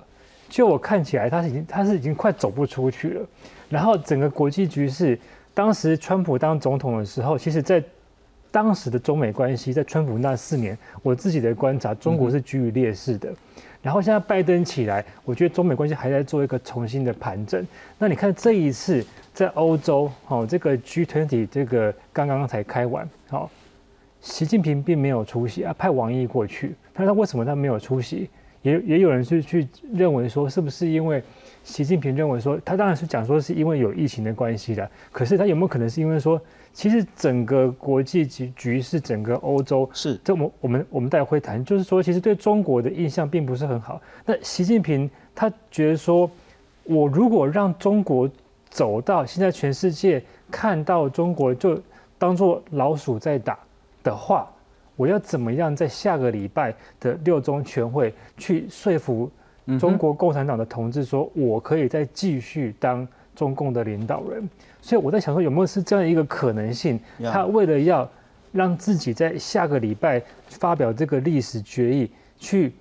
[0.47, 3.25] 就我看起来，他是已经他是已经快走不出去了。
[3.67, 5.19] 然后整个国际局势。
[5.53, 7.83] 当时川普当总统的时候，其实，在
[8.51, 13.31] 当时的中美关系，在川普那四年，我自己的观察，中国是居于劣势的。
[13.81, 17.65] 然后现在拜登起来，我觉得中美关系还在做一个重新的盘整。
[17.97, 23.49] 那你看这一次在欧洲，哦，这个 G20 这个刚刚才开完，好，
[24.21, 26.75] 习近平并没有出席啊，派王毅过去。
[26.95, 28.29] 那他为什么他没有出席？
[28.61, 31.23] 也也有人去去认为说，是不是因为？
[31.69, 36.41] 习近平认为说，他当然是讲说是因为有疫情的关系的，可是他有没有可能是因为说，
[36.73, 44.01] 其实整个国际局局势，整个欧洲是这我我们我们待会会谈，就是说其实对中国的印象并不是很好。
[44.25, 46.29] 那习近平他觉得说，
[46.85, 48.27] 我如果让中国
[48.67, 51.79] 走到现在全世界看到中国就
[52.17, 53.59] 当做老鼠在打
[54.03, 54.51] 的话，
[54.95, 59.29] 我要怎么样在下个礼拜的六中全会去说服？
[59.77, 63.05] 中国共产党的同志说，我可以再继续当
[63.35, 64.49] 中共的领导人。
[64.81, 66.99] 所以我在想说，有没有是这样一个可能性？
[67.21, 68.09] 他为了要
[68.51, 72.73] 让自己在下个礼拜发表这个历史决议，去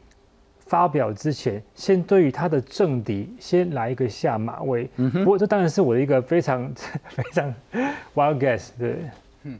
[0.61, 4.89] 发表之前，先对于他的政敌先来一个下马威。
[5.13, 6.73] 不过这当然是我的一个非常
[7.11, 7.55] 非常
[8.15, 8.97] wild guess，对。
[9.43, 9.59] 嗯，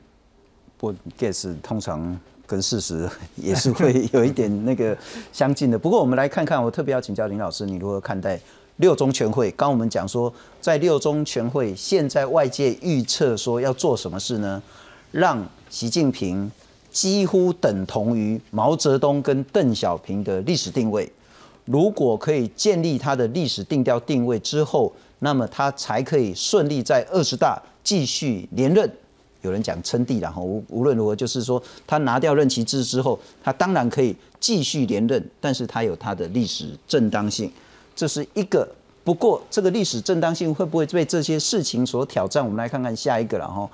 [0.77, 4.97] 不 guess 通常跟事实 也是会有一点那个
[5.33, 5.79] 相近的。
[5.79, 8.41] 不过我们来看看，我特别要请教林老师，你如何看待？
[8.79, 14.63] 六中全会，刚我们讲说，在六中全会，现在外界预测说要做什么事呢？
[15.11, 16.51] 让习近平
[16.93, 21.11] 几乎等同于毛泽东跟邓小平的历史定位。
[21.65, 28.89] 如果可以建立他的历史定调定位之后，那么他才可以顺利在二十大继续连任。
[29.43, 37.51] 有人讲称帝然后无无论如何，就是说他拿掉任期制之后，他当然可以继续连任，但是他有他的历史正当性。
[37.95, 38.69] 这是一个，
[39.05, 42.45] 不过这个历史正当性会不会被这些事情所挑战？
[42.45, 43.69] 我们来看看下一个了哈。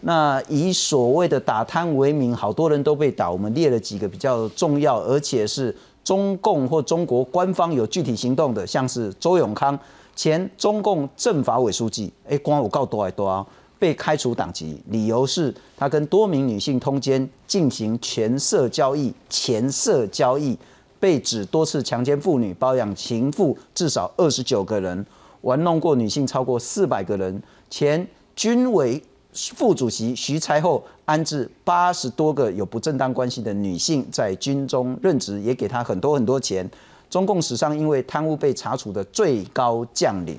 [0.00, 3.30] 那以所谓的打贪为名，好多人都被打。
[3.30, 9.76] 我们列了几个比较重要，而且是中共或中国官方有具体行动的，像是周永康，
[10.14, 13.44] 前中共政法委书记，哎，光我告多还多啊，
[13.78, 20.58] 被开除党籍，理由是他跟多名女性通奸，进行权色交易，钱色交易。
[21.00, 25.06] 被指多次强奸妇女、包养情妇至少二十九个人，
[25.42, 27.40] 玩弄过女性超过四百个人。
[27.70, 29.00] 前军委
[29.32, 36.68] 副主席徐才厚安置八十多个有不正当关系的女性在军中任职，也给他很多很多钱。
[37.08, 40.36] 中共史上因为贪污被查处的最高将领，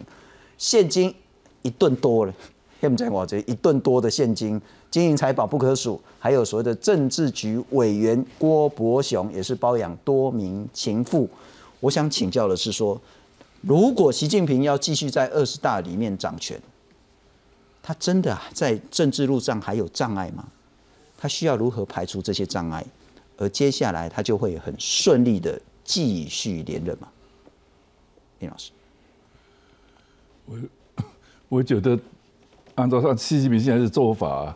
[0.58, 1.16] 现金
[1.62, 2.34] 一顿多了。
[2.80, 4.62] 现在我这一顿多的现金。
[4.90, 11.30] 金银财宝不可数，还有所谓的政治局委员郭伯雄也是包养多名情妇。
[11.80, 13.00] 我想请教的是说，
[13.62, 16.60] 如果习近平要继续在二十大里面掌权，
[17.84, 20.48] 他真的在政治路上还有障碍吗？
[21.18, 22.84] 他需要如何排除这些障碍，
[23.38, 27.10] 而接下来他就会很顺利的继续连任吗？
[28.40, 28.72] 林老师，
[30.46, 30.58] 我
[31.50, 32.00] 我觉得
[32.80, 34.56] 按照他习近平现在的做法。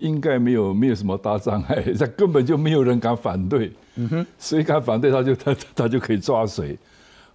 [0.00, 3.72] 应该没有没有什么大障碍， 他根本就没有人敢反对。
[3.94, 6.76] 嗯哼，谁敢反对他就 他他就可以抓谁，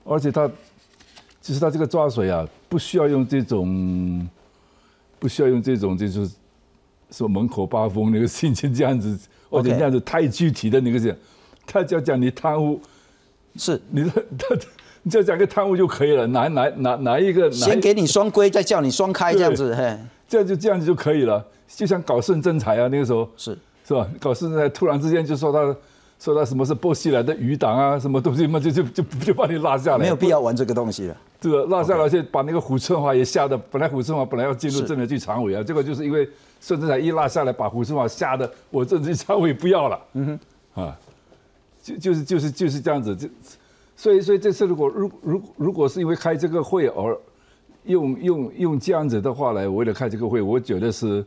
[0.04, 0.48] 而且他
[1.42, 4.28] 其实他这个抓水啊，不需要用这种，
[5.18, 6.30] 不需要用这种就是
[7.10, 9.18] 说门口八风那个心情这样子，
[9.50, 11.18] 而且这样子太具体的那个是，
[11.66, 12.80] 他就要讲你贪污，
[13.56, 14.56] 是你他他
[15.04, 21.46] 你就讲个贪污就可以了，哪哪哪哪一个先给你双规，再叫你双开这样子， 嘿，这样就这样子就可以了。
[21.68, 23.58] 就像搞顺政财啊，那个时候是
[23.88, 24.08] 是吧？
[24.20, 25.76] 搞顺政财，突然之间就说他
[26.20, 31.16] 说他什么是波西来的余党啊，什么东西嘛，就就就就把你拉下来，没有必要玩这个东西了。
[31.40, 36.28] 这个拉下来，就把那个胡春华也吓得，本来胡春华本来要进入政治局常委啊，结果就是因为
[36.60, 40.00] 顺贞财一拉下来，把胡春华吓得我政治局常委不要了。
[40.14, 40.40] 嗯
[40.76, 40.98] 哼，啊，
[41.82, 43.30] 就就是就是就是这样子，就
[44.00, 47.20] 所以所以这次如果如如如果是因为开这个会而
[47.84, 51.26] 用用用这样子的话来为了开这个会，我觉得是。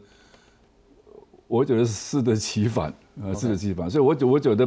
[1.49, 2.89] 我觉得是适得其反
[3.23, 4.67] 啊，适得其反，所以，我觉我觉得，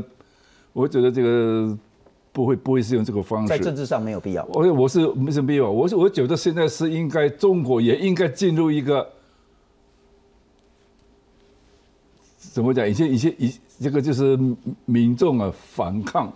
[0.72, 1.76] 我觉得这个
[2.32, 4.46] 不会不会是用这个方式，在政治上没有必要。
[4.54, 9.10] 我我是没什么必要，我是我觉得现在是应该中国也应该进入一个
[12.38, 12.88] 怎么讲？
[12.88, 14.38] 一些一些一这个就是
[14.86, 16.32] 民众啊反抗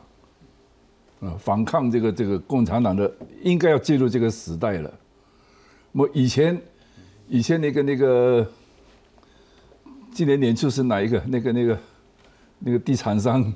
[1.21, 4.93] 啊反抗这个这个共产党的，应该要进入这个时代了。
[5.91, 6.61] 我以前
[7.27, 8.47] 以前那个那个。
[10.11, 11.21] 今年年初是哪一个？
[11.27, 11.79] 那个、那个、
[12.57, 13.53] 那个地产商，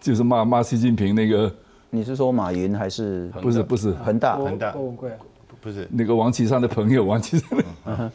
[0.00, 1.54] 就是骂骂习近平那个。
[1.90, 3.28] 你是说马云还是？
[3.42, 5.12] 不是不是恒大恒大郭文贵
[5.60, 7.62] 不是那个王岐山的朋友王岐山。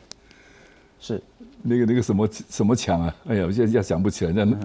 [0.99, 1.21] 是
[1.61, 3.15] 那个那个什么什么强啊？
[3.27, 4.31] 哎呀，我现在想不起来。
[4.33, 4.57] 那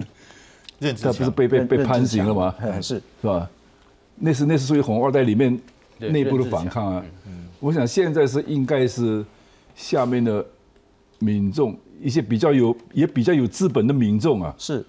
[0.79, 2.55] 那他不是被被被判刑了吗？
[2.81, 3.47] 是是吧？
[4.21, 5.59] 那是那是属于红二代里面
[5.97, 7.05] 内部的反抗啊。
[7.59, 9.25] 我想现在是应该是
[9.75, 10.45] 下面的
[11.19, 11.77] 民众。
[11.99, 14.83] 一些比较有也比较有资本的民众啊，是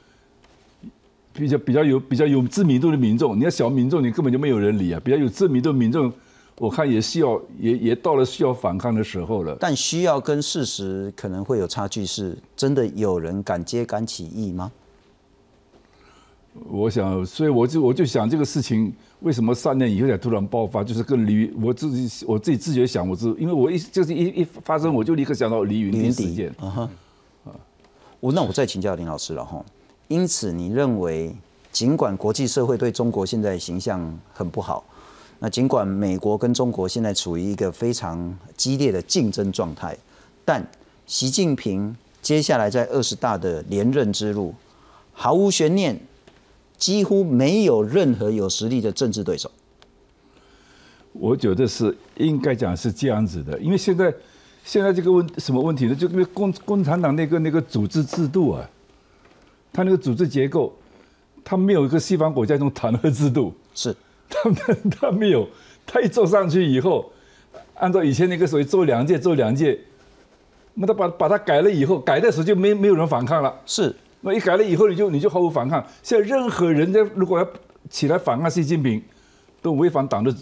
[1.35, 3.39] 比较比较有比较有知名度的民众。
[3.39, 5.01] 你要小民众，你根本就没有人理啊。
[5.05, 6.11] 比较有知名度的民众，
[6.57, 9.55] 我看也需要也也到了需要反抗的时候了。
[9.61, 14.73] 但需要跟事实可能会有差距，是真的有人敢揭敢起义吗？
[16.69, 26.91] 我想，所以我就我就想这个事情为什么三年以后才突然爆发，就是跟李我自己我自己自觉想，我是因为我一就是一一发生，我就立刻想到李云迪事件啊哈。
[28.21, 29.65] 我那我再请教林老师了哈。
[30.09, 31.35] 因此，你认为
[31.73, 34.85] 尽管国际社会对中国现在形象很不好，
[35.39, 39.97] 那尽管美国跟中国现在处于一个非常激烈的竞争状态，
[40.45, 40.65] 但
[41.07, 44.55] 习近平接下来在二十大的连任之路，
[45.13, 45.99] 毫无悬念，
[46.83, 49.49] 几乎没有任何有实力的政治对手。
[51.13, 54.13] 我觉得是应该讲是这样子的，因为现在
[54.65, 55.95] 现在这个问什么问题呢？
[55.95, 58.69] 就因为共共产党那个那个组织制度啊，
[59.73, 60.77] 他那个组织结构，
[61.45, 63.95] 他没有一个西方国家那种弹劾制度，是，
[64.29, 65.49] 他他他没有，
[65.87, 67.13] 他一坐上去以后，
[67.75, 69.79] 按照以前那个所谓做两届做两届，
[70.75, 75.85] 那他把把它改了以后，改的时候就没没有人反抗了，是，那一改了以后你就你就毫无反抗。
[76.03, 77.47] 现在任何人家如果要
[77.91, 79.03] 起来反抗习近平，
[79.61, 80.35] 都违反党的。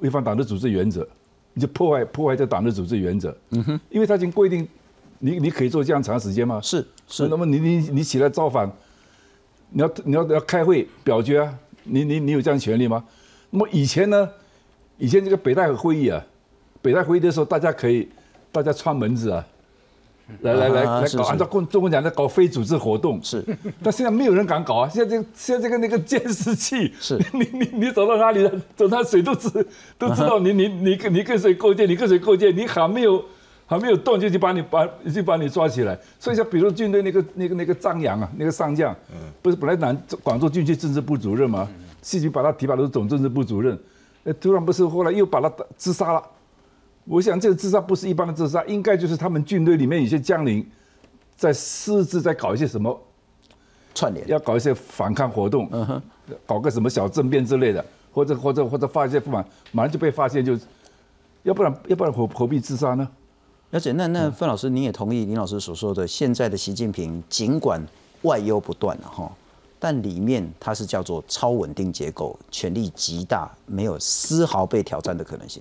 [0.00, 1.06] 违反党的组织原则，
[1.52, 3.36] 你就破坏破坏这党的组织原则。
[3.50, 4.66] 嗯哼，因为他已经规定，
[5.18, 6.58] 你你可以做这样长时间吗？
[6.62, 7.28] 是是。
[7.28, 8.66] 那么你你你起来造反，
[9.68, 11.54] 你要你要要开会表决啊？
[11.84, 13.04] 你你你有这样权利吗？
[13.50, 14.26] 那么以前呢？
[14.96, 16.24] 以前这个北戴河会议啊，
[16.80, 18.08] 北戴会议的时候，大家可以
[18.50, 19.46] 大家串门子啊。
[20.42, 23.44] 来来来来搞，按照共中国讲的搞非组织活动是，
[23.82, 24.88] 但现在没有人敢搞啊！
[24.88, 29.48] 现在这现在这个那个监视器是， 你你你走到哪里了，走到谁都知
[29.98, 33.22] 都知道你你你跟你跟谁构建，你跟谁构建，你还没有
[33.66, 35.98] 还没有动就就把你把就把你抓起来。
[36.18, 38.94] 所以像比如军队那个那个那个张扬啊，那个上将，
[39.42, 41.68] 不是本来南广州军区政治部主任嘛？
[42.02, 43.78] 习近平把他提拔为总政治部主任，
[44.24, 46.22] 呃，突然不是后来又把他自杀了。
[47.10, 50.64] 我想这个自杀不是一般的自杀，应该就是他们军队里面有些将领
[51.36, 52.96] 在私自在搞一些什么
[53.92, 56.02] 串联，要搞一些反抗活动，嗯哼，
[56.46, 60.56] 搞个什么小政变之类的，或者或者或者发一些不满，马上就被发现，就
[61.42, 63.08] 要不然要不然何何必自杀呢？
[63.72, 67.84] 而且那那范老师，你也同意林老师所说的，现在的习近平尽管
[68.22, 69.32] 外忧不断了哈，
[69.80, 75.60] 但里面他是叫做超稳定结构，权力极大，没有丝毫被挑战的可能性。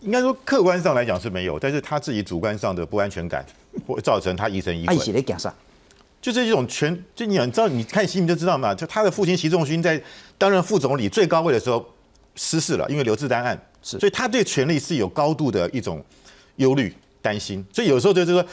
[0.00, 3.44] 应该说，客观上来讲是没有，但是他自己主观上的不安全感，
[3.86, 4.96] 会造成他疑神疑鬼。
[6.22, 10.00] 就这种权，就你知道，你看新闻就知道嘛，就他的父亲习仲勋在
[10.36, 11.86] 担任副总理最高位的时候
[12.34, 16.04] 失势了，因为刘志丹案，是，所以他对权力是有高度的一种
[16.56, 17.64] 忧虑、担心。
[17.72, 18.44] 所以有时候就是说，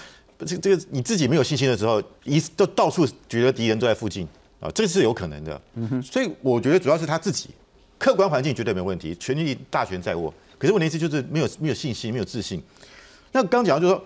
[0.46, 4.26] 这这个你自己没有信心的时候，一都到处觉得敌人都在附近
[4.62, 5.62] 啊，这是有可能的。
[5.76, 7.50] 嗯哼，所以我觉得主要是他自己，
[7.98, 10.34] 客观环境绝对没问题，权力大权在握。
[10.58, 12.62] 可是问题是，就是没有没有信心，没有自信。
[13.32, 14.04] 那刚讲就是说，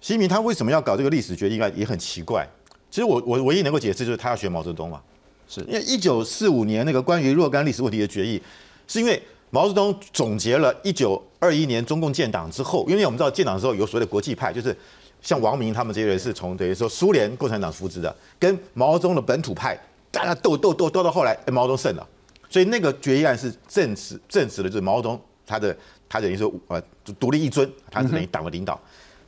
[0.00, 2.48] 习近平他为什么要搞这个历史决议案，也很奇怪。
[2.90, 5.00] 其实我我唯一能够解释就是他要学毛泽东嘛，
[5.48, 8.40] 是因为一九四五年那个关于若干历史问题的决议，
[8.86, 9.20] 是因为
[9.50, 14.76] 毛泽东总结了一九二一年中共建党之后，因为我们知道建党之后有所谓的国际派，就是
[15.20, 19.78] 像王明他们这些人是从等于说苏联共产党扶植的，跟毛泽东的本土派
[20.10, 22.06] 大家斗斗斗斗到后来，毛泽东胜了，
[22.48, 25.20] 所以那个决议案是证实证实了就是毛泽东。
[25.50, 25.76] 他的
[26.08, 26.80] 他等于说呃
[27.18, 28.80] 独立一尊，他是等于党的领导。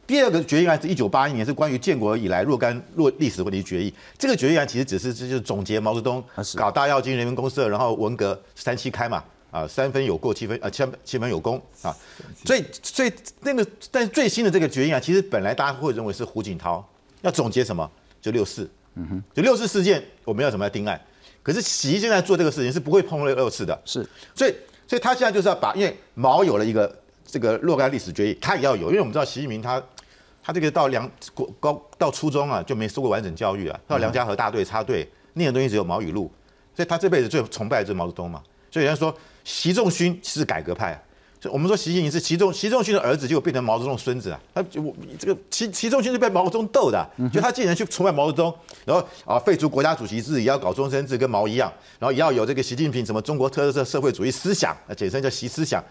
[0.06, 3.92] 第二个决议案是一九八一年，是关于建国以来若干若历史问题决议。
[4.18, 6.22] 这个决议案其实只是就是总结毛泽东
[6.56, 11.96] 搞大跃进、人民公社，然后文革三七开嘛啊，三分有过，七分啊七七分有功啊。
[12.44, 16.86] 所以所以那个但是最新的这个决议案，其实本来大家会认为是胡锦涛
[17.22, 21.00] 要总结什么，就六四，嗯哼，就六四事件我们要怎么来定案？
[21.42, 24.54] 可是习现在做这个事情是不会碰六六四的，是所以。
[24.92, 29.82] 所以他现在就是要把，因为毛有了一个这个若干历史决议，他也要有，因为我们知道习近平他
[30.42, 36.30] 他这个到梁国高到初中啊就没受过完整教育啊，到梁家河大队插队念的东西只有毛语录，
[36.76, 38.42] 所以他这辈子最崇拜的就是毛泽东嘛。
[38.70, 41.02] 所以人家说习仲勋是改革派。
[41.50, 44.40] 我们说习近平是习仲习仲勋的儿子，结果变成毛泽东孙子啊！
[44.54, 55.82] 他我这个习习仲勋是被毛泽东斗的，就他竟然去崇拜毛泽东，然后啊废除国家主席制，也要搞终身制，跟毛一样，然后也要有这个习近平什么中国特色社会主义思想，简称叫习思想，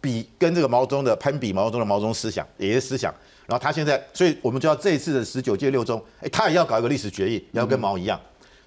[0.00, 3.12] 比跟这个毛泽东的攀比，毛泽东的毛泽东思想也是思想。
[3.46, 8.18] 然后他现在，所以我们就要这一次的十九届六中，哎，他也要搞一个历史决议，要跟毛一样，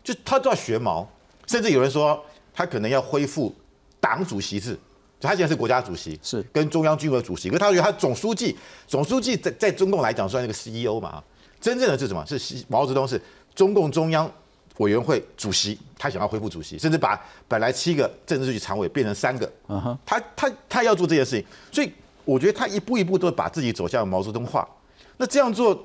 [0.03, 1.09] 就他都要学毛，
[1.47, 2.23] 甚至有人说
[2.53, 3.55] 他可能要恢复
[3.99, 4.77] 党主席制。
[5.19, 8.55] 他现在是国家主席，是跟中央军委主席，可是他觉得他总书记，
[8.87, 11.23] 总书记在在中共来讲算是个 CEO 嘛啊，
[11.59, 12.23] 真正的是什么？
[12.25, 13.19] 是毛泽东是
[13.55, 14.31] 中共中央
[14.77, 21.91] 委员会主席，他想要恢复主席，甚至把本来七个政治局常委变成三个，嗯哼，他他他要做这件事情，所以
[22.23, 24.67] 我觉得他一步一步都把自己走向毛泽东化，
[25.17, 25.83] 那这样做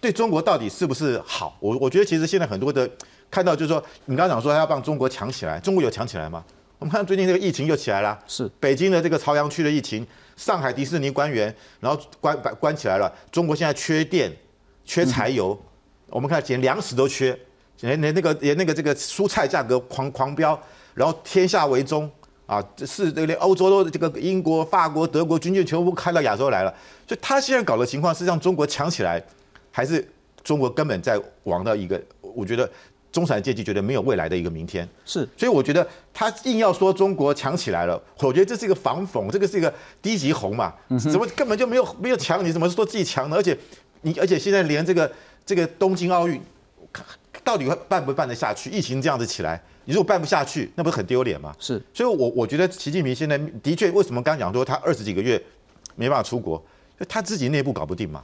[0.00, 1.56] 对中国到底是不是好？
[1.58, 2.88] 我我觉得其实现在很多的
[3.28, 6.44] 看到就是说，你刚刚讲说他要帮中国强起来，中国有强起来吗？
[6.78, 8.48] 我们看最近这个疫情又起来了，是。
[8.60, 10.06] 北京的这个朝阳区的疫情，
[10.36, 13.12] 上海迪士尼官员，然后关关关起来了。
[13.32, 14.32] 中国现在缺电，
[14.84, 15.60] 缺柴油，
[16.08, 17.36] 我们看连粮食都缺，
[17.80, 20.58] 连连那个连那个这个蔬菜价格狂狂飙，
[20.94, 22.08] 然后天下为中，
[22.46, 26.72] 啊，这是这个连欧洲都这个英国、法国、德国军舰全部开到亚洲来了，
[27.08, 29.20] 所以他现在搞的情况是让中国强起来，
[29.72, 30.08] 还是
[30.44, 32.70] 中国根本在往到一个我觉得
[33.10, 34.88] 中产阶级觉得没有未来的一个明天？
[35.04, 42.44] 是，所以我觉得他硬要说中国强起来了，我觉得这是一个反讽，这个是一个低级红嘛，怎么根本就没有没有强？
[42.44, 43.36] 你怎么说自己强呢？
[43.36, 43.56] 而且
[44.02, 45.10] 你而且现在连这个
[45.44, 46.40] 这个东京奥运。
[47.44, 48.68] 到底会办不办得下去？
[48.68, 51.54] 疫情这样子起来，你如果办不下去，那不是很丢脸吗？
[51.58, 55.40] 是，所以，我我觉得习近平现在的确，为什么刚刚讲说他二十几个月
[55.94, 56.62] 没办法出国，
[57.08, 58.22] 他自己内部搞不定嘛。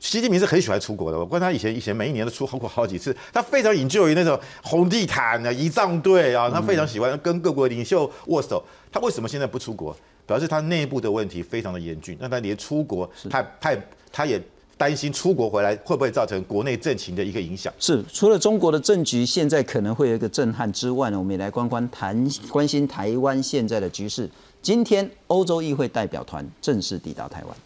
[0.00, 8.62] 习近平是很喜欢出国的，我观他以前以前每一年都出过好几次，他非常引咎于那种红地毯啊、仪仗队啊，他非常喜欢跟各国领袖握手。
[8.92, 9.96] 他为什么现在不出国？
[10.26, 13.82] 表示他内部的问题非常的严峻，那他连出国，他他也
[14.12, 14.42] 他也。
[14.78, 17.72] 担心出国回来会不会造成国内政情的一个影响？
[17.78, 24.28] 是，除了中国的政局现在可能会有一个震撼之外呢，我们也来关关谈关心台湾现在的局势。
[24.60, 27.56] 今天欧洲议会代表团正式抵达台湾。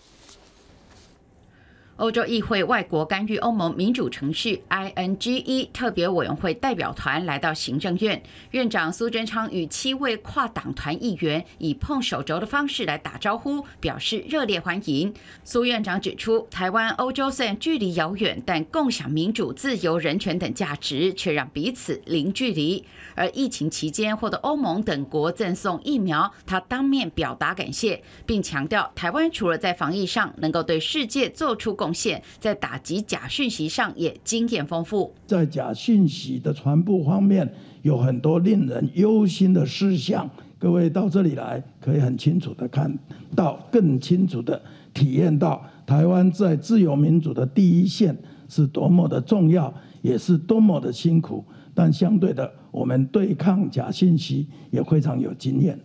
[2.01, 8.23] 欧洲议会外国干预欧盟民主程序 （INGE） 特别委员会代表团来到行政院，
[8.53, 15.13] 院长苏贞昌与七位跨党团议员以碰手肘的方式来打招呼，表示热烈欢迎。
[15.45, 22.83] 苏院长指出，台湾、欧洲虽然距离遥远，但共享民主、自由、人权等价值，却让彼此零距离。
[23.15, 35.13] 而疫情期间获得欧盟等国赠送疫苗，他当面表达感谢，并强调，台湾除了在防疫上能够对世界做出贡献，在打击假讯息上也经验丰富。
[35.27, 40.29] 在假讯息的传播方面，有很多令人忧心的事项。
[40.59, 42.95] 各位到这里来，可以很清楚的看
[43.35, 44.61] 到，更清楚的
[44.93, 48.17] 体验到，台湾在自由民主的第一线
[48.49, 49.73] 是多么的重要，
[50.03, 51.45] 也是多么的辛苦。
[51.75, 55.79] 但相对的，我们对抗假信息也非常有经验。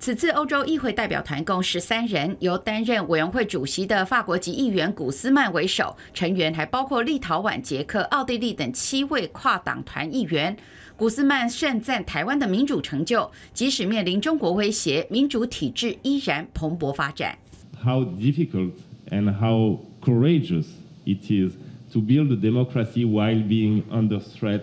[0.00, 10.56] 此次欧洲议会代表团共十三人，由担任委员会主席的法国籍议员古斯曼为首，成员还包括立陶宛、捷克、奥地利等七位跨党团议员。
[10.96, 17.36] 古斯曼盛赞台湾的民主成就，即使面临中国威胁，民主体制依然蓬勃发展。
[17.84, 18.72] How difficult
[19.10, 20.64] and how courageous
[21.04, 21.52] it is
[21.92, 24.62] to build a democracy while being under threat.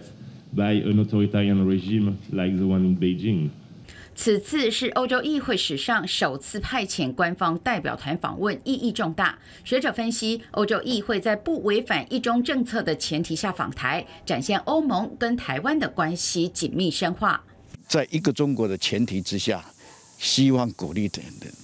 [0.56, 3.50] by an authoritarian regime like the one in Beijing.
[4.18, 9.38] 此次是欧洲议会史上首次派遣官方代表团访问，意义重大。
[9.64, 17.44] 学者分析，欧洲议会在不违反一中政策的前提下访台，展现欧盟跟台湾的关系紧密深化。
[17.88, 19.64] 在一个中国的前提之下。
[20.20, 21.08] 希望鼓励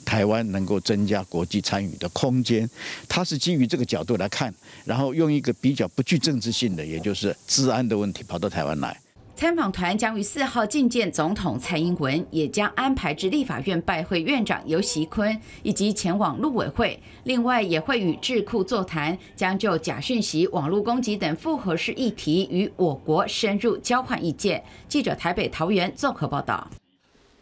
[0.06, 2.70] 台湾能够增加国际参与的空间，
[3.10, 4.54] 他是基于这个角度来看，
[4.86, 8.95] 然后用一个比较不具政治性的，也就是治安的问题跑到台湾来。
[9.43, 16.97] 参访团将于四号觐见总统蔡英文，也将安排至立法院拜会院长尤习坤，以及前往陆委会。
[17.25, 24.63] 另外也会与智库座谈，将就假讯息、网络攻击等复合式议题与我国深入交换意见。
[24.87, 26.65] 记者台北桃园综合报道。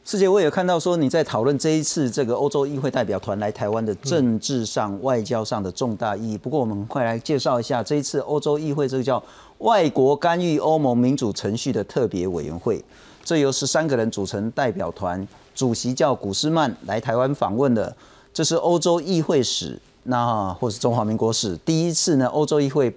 [0.03, 6.35] 世界，我也看到说你在讨论这一次这个欧洲议会代表团来台湾的政治上、外交上的重大意义。
[6.35, 9.23] 不过，我们快来介绍一下这一次欧洲议会这个叫
[9.62, 12.84] “外国干预欧盟民主程序”的特别委员会，
[13.24, 17.95] 这由十三个人组成代表团，主席叫古斯曼来台湾访问的。
[18.34, 22.26] 这是欧洲议会史，那或是中华民国史第一次呢？
[22.28, 22.95] 欧洲议会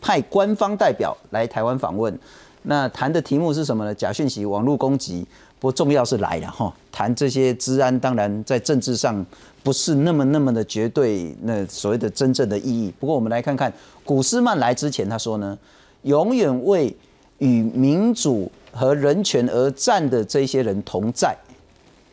[0.00, 2.16] 派官方代表来台湾访问，
[2.62, 3.94] 那谈的题目是什么呢？
[3.94, 5.26] 假讯息、网络攻击。
[5.58, 9.24] 不重要是来了哈，谈这些治安，当然在政治上
[9.62, 12.92] 不是那么那么的绝对，那所谓的真正的意义。
[13.00, 13.72] 不过我们来看看
[14.04, 15.56] 古斯曼来之前他说呢，
[16.06, 16.94] 永远为
[17.38, 21.36] 与民主和人权而战的这些人同在。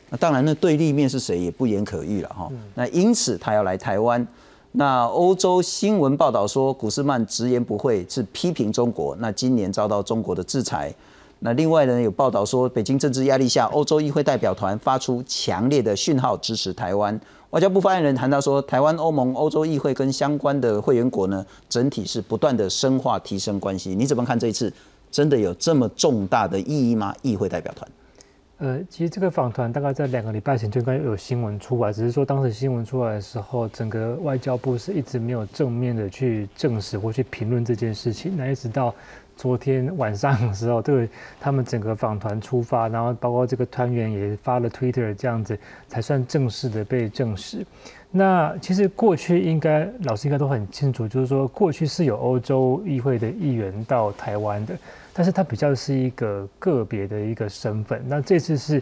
[0.09, 2.51] 那当然，那对立面是谁也不言可喻了哈。
[2.75, 4.27] 那因此他要来台湾。
[4.75, 9.15] 那欧洲新闻报道说，古斯曼直言不讳是批评中国。
[9.19, 10.93] 那今年遭到中国的制裁。
[11.39, 17.19] 那另外呢，有报道说，北京政治压力下，欧洲议会代表团发出强烈的讯号支持台湾。
[17.53, 23.93] 外交部发言人谈到说，台湾、欧盟、欧洲议会跟相关的会员国呢，整体是不断的深化、提升关系。
[23.93, 24.73] 你怎么看这一次？
[25.11, 27.13] 真的有这么重大的意义吗？
[27.21, 27.87] 议会代表团？
[28.57, 38.35] 呃，其实这个访团大概在两个礼拜前就应该有新闻出来，只是说当时新闻出来的时候，整个外交部是一直没有正面的去证实或去评论这件事情。
[38.35, 38.95] 那一直到
[39.35, 41.09] 昨天晚上的时候，对
[41.39, 45.57] 他们整个访团出发，然后包括这个团员也发了 Twitter，这样子
[45.87, 47.65] 才算正式的被证实。
[48.15, 54.77] 那其实过去应该老师应该都很清楚，就是说过去是有欧洲议会的议员到台湾的，
[55.11, 57.99] 但是他比较是一个个别的一个身份。
[58.07, 58.79] 那这次是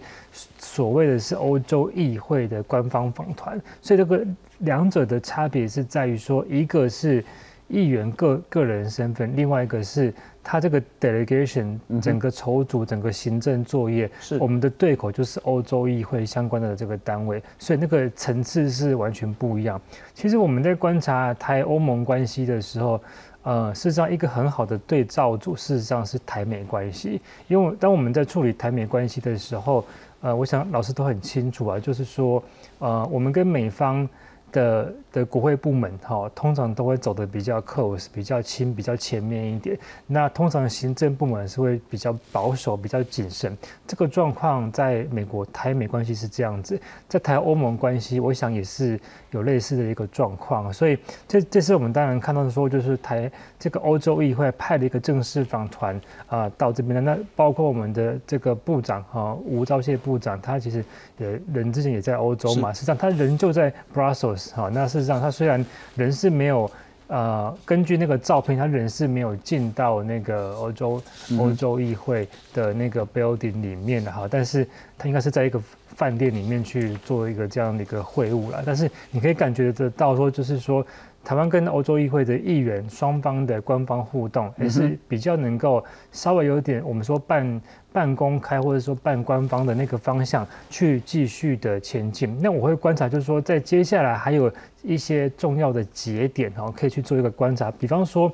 [0.59, 4.21] 所谓的是欧洲议会的官方访团，所以这个
[4.59, 7.23] 两者的差别是在于说，一个是
[7.69, 10.13] 议员个个人身份，另外一个是。
[10.43, 19.79] 他这个 delegation 整个筹组整个行政作业，是我们的对口就是欧洲议会相关的这个单位，所以那个层次是完全不一样。
[20.13, 23.01] 其实我们在观察台欧盟关系的时候，
[23.43, 29.85] 呃，事实上一个很好的对照组事实上是台美关系，因为当我们在处理台美关系的时候，
[30.21, 32.43] 呃，我想老师都很清楚啊，就是说，
[32.79, 34.07] 呃，我们跟美方。
[34.51, 39.77] 的的国会部门哈，通常都会走的比较 close，比较亲，比较前面一点。
[40.07, 43.57] 那通常行政部门是会比较保守，比较谨慎。
[43.87, 48.99] 这个状况在美国台美关系是这样子，在台欧盟关系，我想也是
[49.31, 50.71] 有类似的一个状况。
[50.73, 50.97] 所以
[51.27, 57.01] 这这次我们当然看到的说，就是台这个欧洲议会派了一个正式访团啊到这边的。
[57.01, 60.83] 那包括我们的这个部长哈吴钊燮部长，他其实
[61.17, 64.40] 也人之前也在欧洲嘛，实际上他人就在 Brussels。
[64.53, 65.63] 好，那事实上他虽然
[65.95, 66.69] 人是没有，
[67.07, 71.03] 呃，根据那个照片，他人是没有进到那个欧洲
[71.39, 74.67] 欧洲议会的那个 building 里面的哈，但是
[74.97, 75.61] 他应该是在一个
[75.95, 78.63] 饭店里面去做一个这样的一个会晤了。
[78.65, 80.85] 但是你可以感觉得到说，就是说
[81.23, 87.61] 台湾跟欧洲议会的议员双方的官方互动，也是比较能够稍微有点我们说半。
[87.93, 94.49] 半公开或者说半官方的那个方向去继续的前进，那我会观察，就是说在接下来还有
[94.81, 97.69] 一些重要的节点哦，可以去做一个观察。
[97.71, 98.31] 比方说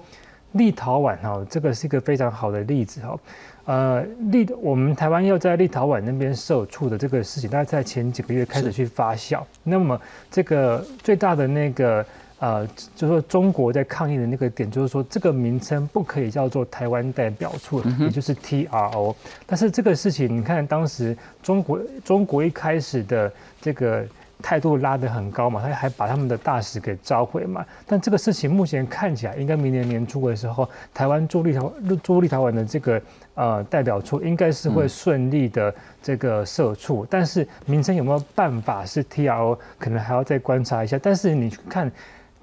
[0.51, 3.19] 立陶宛哈，这个是一个非常好的例子哈。
[3.65, 9.41] 呃，立我们台湾要在立陶宛那边设处的这个事情，大概在前几个月开始去发酵。
[9.63, 12.05] 那么这个最大的那个。
[12.39, 19.15] 呃，就是说中国在抗议的那个点，就是说这个名称不可以叫做台湾代表处，也就是 TRO。
[19.47, 24.05] 但是这个事情，你看当时中国中国一开始的这个
[24.39, 27.65] 态度拉得很高嘛，他还把他们的大使给召回嘛。
[27.87, 31.73] 但这个事情目前看起来，应该明年年初的时候，台湾驻立陶
[32.03, 33.01] 驻立陶宛的这个
[33.33, 35.73] 呃代表处应该是会顺利的
[36.03, 37.03] 这个设处。
[37.09, 40.99] 但是名称有没有办法是 TRO，可能还要再观察一下。
[41.01, 41.91] 但是你看。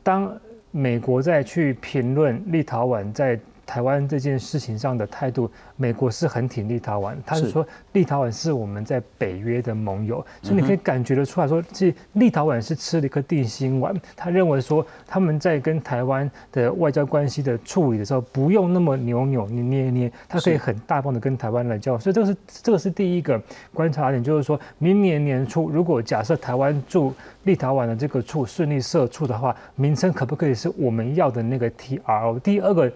[0.04, 0.40] 当
[0.70, 5.50] 美国在去评论立陶宛在台湾这件事情上的态度。
[5.76, 13.92] 美国是很挺立陶宛，他是说立陶宛是我们在北约的盟友，所以你可以感觉得出来说，这立陶宛是吃了一颗定心丸。
[14.14, 22.00] 他认为说他们在跟台湾的外交关系的处理的时候，不用那么扭扭捏捏，他可以很大方的跟台湾来交往。
[22.00, 23.42] 所以这个是这个是第一个
[23.72, 27.12] 观察点，就是说明年年初如果假设台湾驻
[27.42, 32.38] 立陶宛的这个处顺利设处的话，名称可不可以是我们要的那个 TRO？
[32.38, 32.92] 第二个。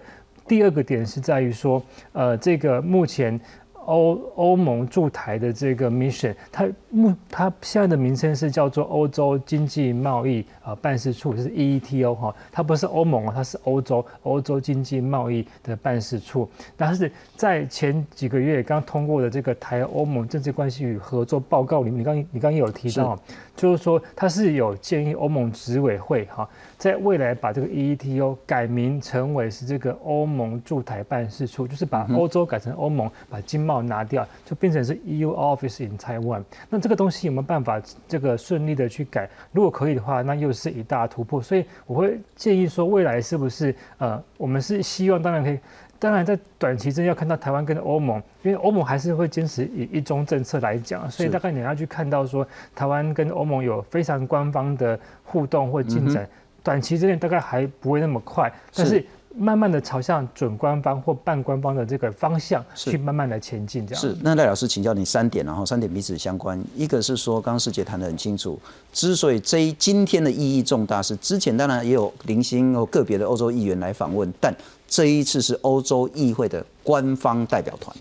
[0.49, 1.81] 第二个点是在于说，
[2.11, 3.39] 呃，这个目前。
[3.85, 16.47] 欧欧盟驻台的这个 mission，它目它现在的名称是叫做欧洲经济贸易啊办事处，是 EETO 哈，它不是欧盟啊，它是欧洲欧洲经济贸易的办事处。
[16.77, 23.19] 但是在前几个月刚通过的这个台欧盟政治关系与合作报告里面，你刚你刚也有提到，
[23.59, 26.47] 就是说他是有建议欧盟执委会哈，
[26.77, 33.79] 在未来把这个 EETO 改名成为是这个欧盟驻台办事处，就是把欧洲改成欧盟，把经贸。
[33.89, 36.43] 拿掉就变成是 EU Office in Taiwan。
[36.69, 39.27] 那这个东西有没有办法这个顺利的去改？
[39.51, 41.41] 如果可以的话，那又是一大突破。
[41.41, 45.57] 所以我会建议说，未来是不是呃，我们是希望当然可以，
[45.99, 56.27] 当然在短期之内要看到台湾跟欧盟，因为欧盟还是会坚持以一中政策来讲，所以大概你要去看到说台湾跟欧盟有非常官方的互动或进展。
[56.63, 59.05] 短期之内大概还不会那么快，但是。
[59.35, 64.17] 慢慢的朝向准官方或半官方的这个方向去慢慢的前进，这样是。
[64.21, 66.61] 那赖老师请教你三点，然后三点彼此相关。
[66.75, 68.59] 一个是说，刚刚师姐谈的很清楚，
[68.91, 74.53] 之所以这一今天的意义重大，是之前当然也有零星有个别的欧洲议员来访问，但
[74.89, 77.95] 这一次是欧洲议会的官方代表团。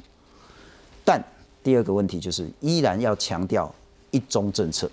[1.05, 1.22] 但
[1.62, 3.72] 第二个问题就是，依然要强调
[4.11, 4.91] 一中政策，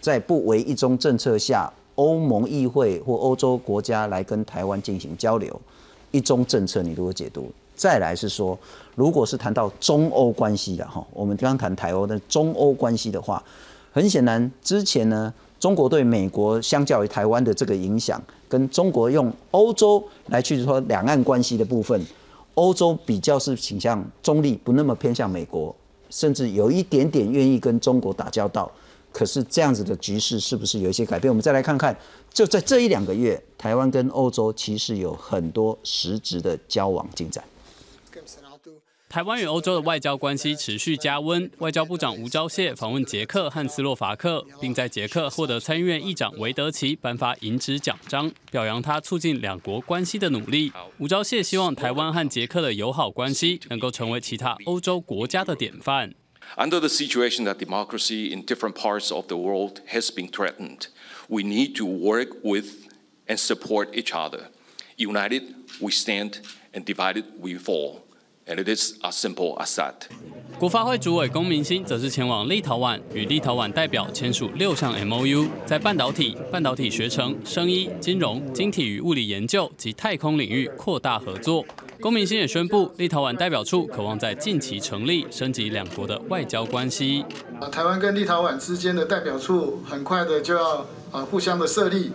[0.00, 1.72] 在不为一中政策下。
[1.96, 5.60] 欧盟议会或欧洲国家来跟台湾进行交流，
[6.10, 7.52] 一中政策你如何解读？
[7.76, 8.58] 再来是说，
[8.94, 13.44] 如果是谈到中欧关系的哈，我们刚刚谈台欧的中欧关系的话，
[13.92, 15.32] 很显然之前呢，
[15.62, 22.04] 中国对美国相较于台湾的这个影响，跟中国用欧洲来去说两岸关系的部分，
[22.54, 25.72] 欧洲比较是倾向中立，不那么偏向美国，
[26.10, 28.68] 甚至有一点点愿意跟中国打交道。
[29.12, 31.30] 可是这样子的局势是不是有一些改变？
[31.30, 31.96] 我们再来看看，
[32.32, 37.44] 就在这一两个月，台湾跟欧洲其实有很多实质的交往进展。
[39.12, 41.50] 台湾与欧洲的外交关系持续加温。
[41.58, 50.72] 外交部长吴钊燮访问捷克和斯洛伐克，并在捷克获得参议院议长韦德奇颁发银质奖章，表扬他促进两国关系的努力。
[50.96, 56.14] 吴钊燮希望台湾和捷克的友好关系能够成为其他欧洲国家的典范。
[56.56, 60.86] Under the situation that democracy in different parts of the world has been threatened,
[61.28, 62.88] we need to work with
[63.26, 64.44] and support each other.
[64.96, 65.42] United,
[65.82, 66.36] we stand,
[66.72, 68.06] and divided, we fall.
[68.46, 69.94] And it is as simple as that.
[70.58, 81.64] 国发会主委龚明鑫则是前往立陶宛，与立陶宛代表签署六项 MOU，在半导体、半导体学程、生医、金融、晶体与物理研究及太空领域扩大合作。
[82.00, 87.24] 龚明鑫也宣布，立陶宛代表处渴望在近期成立，升级两国的外交关系。
[87.70, 92.10] 台湾跟立陶宛之间的代表处很快的就要呃互相的设立。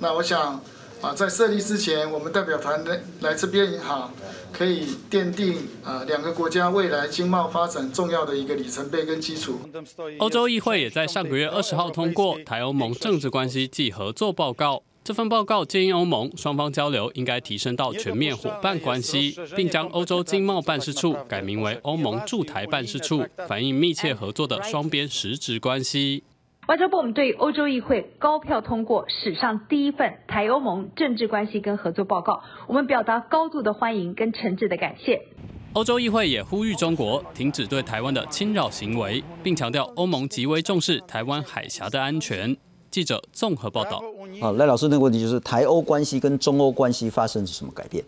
[0.00, 0.60] 那我想
[1.00, 4.12] 啊，在设立之前，我们代表团来来这边也好。
[4.52, 9.60] 可以奠定啊两个国家未来经贸发展重要的一个里程碑跟基础。
[10.18, 14.82] 欧洲议会也在上个月二十号通过台欧盟政治关系暨合作报告。
[15.04, 26.24] 这份报告建议欧盟双方交流应该提升到全面伙伴关系，并将欧洲经贸办事处改名为欧盟驻台办事处，反映密切合作的双边实质关系。
[26.70, 35.20] 外交部我们对欧洲议会高票通过史上第一份台欧盟政治关系跟合作报告，我们表达高度的欢迎跟诚挚的感谢。
[35.72, 42.56] 欧洲议会也呼吁中国停止对台湾的侵扰行为，并强调欧盟极为重视台湾海峡的安全。
[42.88, 44.00] 记者综合报道。
[44.40, 48.04] 好，赖老师那个问题就是台欧关系跟中欧关系发生什么改变？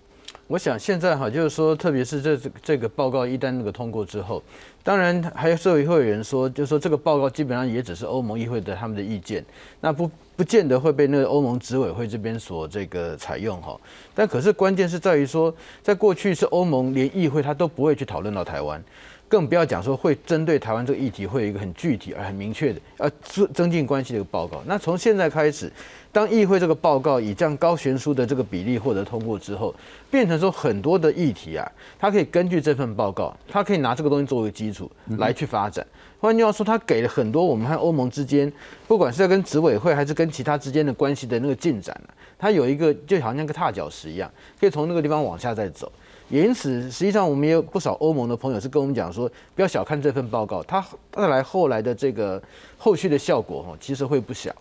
[0.49, 4.43] 我想现在哈，就是说，特别是这这个报告一旦那个通过之后，
[4.83, 9.43] 当然还有社会会有人说，就是说这个报告基本上也只是欧盟议会的他们的意见，
[9.81, 13.81] 那不不见得会被那个欧盟执委会这边所这个采用哈。
[14.15, 18.83] 但可是关键是在于说，在过去是欧盟连议会他都不会去讨论到台湾。
[19.29, 24.63] 更不要讲说会针对台湾这个议题会有一个很具体而很明确的呃增增进关系的一个报告。
[24.67, 25.73] 那从现在开始，
[26.13, 29.75] 当议会这个报告以这样高悬殊的这个比例获得通过之后，
[30.11, 35.85] 变成说很多的议题啊，它可以根据这份报告，它可以拿这个东西作为基础来去发展。
[36.21, 38.53] 换句话说，它给了很多我们和欧盟之间，
[38.87, 41.99] 不管是要跟执委会还是跟其他之间的关系的那个进展
[42.39, 45.91] 它有一个就好像个踏脚石一样，可以从那个地方往下再走。
[46.29, 52.41] 也因此，实际上我们也有不少欧盟的朋友是跟我们讲说，不要小看这份报告，它带来后来的这个
[52.77, 54.55] 后续的效果哈，其实会不小。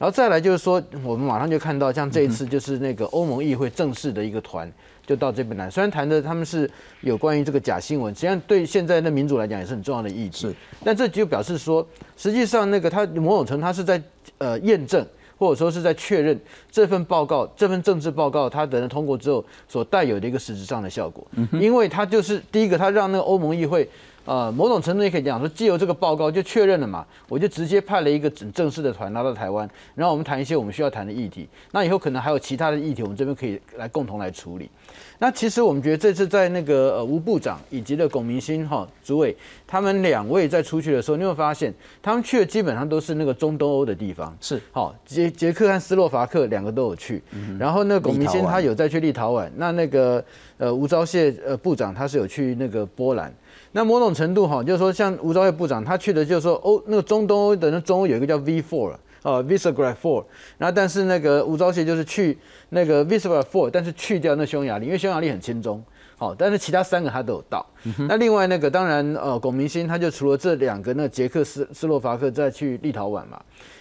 [0.00, 4.72] 然后再来就是说，我们马上就看到，像这一次就是那个欧盟议会正式的一个团
[5.06, 6.68] 就到这边来，虽然谈的他们是
[7.02, 10.56] 有关于这个假新闻，实际上对现在的民主来讲也是很重要的议题。
[10.82, 11.86] 但这就表示说，
[12.16, 14.02] 实际上那个他某种程度他是在
[14.38, 15.06] 呃验证。
[15.36, 16.38] 或者说是在确认
[16.70, 23.88] 这份报告、这份政治报告，它等通过之后所带有的一个实质上的效果，因为它就是第一个，它让那个欧盟议会，
[24.24, 34.70] 呃，某种程度也可以讲说，既有这个报告就确认了嘛，我就直接派了一个正正式的团拉到台湾，然后我们谈一些我们需要谈的议题，那以后可能还有其他的议题，我们这边可以来共同来处理。
[35.18, 47.22] 那其实我们觉得这次在那个呃吴部长以及的龚明鑫哈主委他们两位在出去的时候，你会发现他们去的基本上都是那个中东欧的地方，是好捷捷克和斯洛伐克两个都有去，
[47.58, 50.24] 然后那个龚明鑫他有再去立陶宛，那那个
[50.56, 53.30] 呃吴钊燮呃部长他是有去那个波兰，
[53.72, 58.94] 那某种程度哈就是说像吴钊燮部长他去的就是说欧那个中东欧的那中欧有一个叫 V Four。
[59.22, 60.24] 呃，Visegrad Four，
[60.56, 62.38] 然后但是那个吴钊燮就是去
[62.70, 65.84] 那个 Visegrad Four，但是去掉那匈牙利，因为匈牙利很轻松，
[66.16, 67.66] 好，但是其他三个他都有到。
[68.08, 73.38] 那另外那个当然呃，龚明鑫他就除了这两个，那捷克斯斯洛伐克再去立陶宛嘛。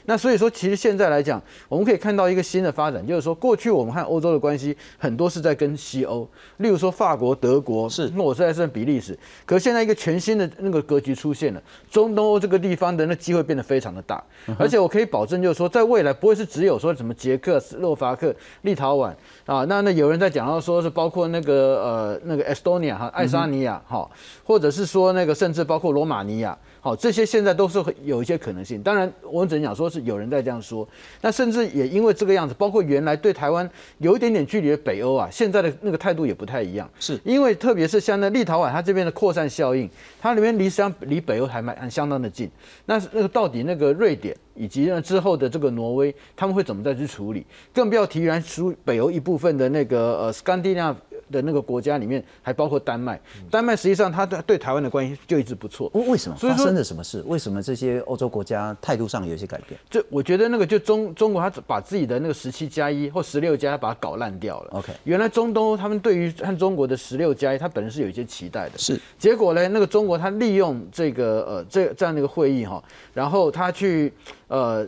[0.09, 14.23] 那所以说，其实现在来讲，我们可以看到一个新的发展，就是说，过去我们和欧洲的关系很多是在跟西欧，例如说法国、德国，是那我是在算比利时，可是现在一个全新的那个格局出现了，中东欧这个地方的那机会变得非常的大，
[14.57, 19.13] 而且我可以保证，就是说，在未来不会是只有说什么捷克斯洛伐克、立陶宛
[19.45, 21.53] 啊，那那有人在讲到说是包括那个
[21.83, 24.09] 呃那个 Estonia 哈爱沙尼亚哈，
[24.43, 26.57] 或者是说那个甚至包括罗马尼亚。
[26.81, 28.81] 好，这些现在都是有一些可能性。
[28.81, 30.87] 当然，我们只能讲说是有人在这样说。
[31.21, 33.69] 那甚至也因为这个样子，包括原来对台湾
[33.99, 36.89] 有一点点距离的北欧啊，现在的那个态度也不太一样。
[36.99, 39.89] 是因为特别是像那立陶宛，它这边的扩散效应，
[40.19, 42.49] 它里面离实际上离北欧还蛮相当的近。
[42.85, 47.45] 那那个到底那个瑞典以及呢之后的这个挪威，他们会怎么再去处理？
[47.73, 50.95] 更不要提原来属北欧一部分的那个呃 Scandinavia 的
[51.29, 53.19] 那个国家里面，还包括丹麦。
[53.49, 55.89] 丹麦实际上它对对台湾的关系就一直不错。
[55.93, 56.35] 为什么？
[56.35, 57.23] 发生了什么事？
[57.27, 59.79] 为什么这些欧洲国家态度上有一些改变？
[59.89, 64.69] 这我觉得那个就中中国，他把自己的那个十七加一或十六加把它搞烂掉了。
[64.71, 68.77] OK，原来中东他们对于和中国的十六加一，他本身是有一些期待的。
[68.77, 74.11] 是，结果呢，那个中国他利用这个呃这这样的一个会议哈，然后他去
[74.47, 74.87] 呃。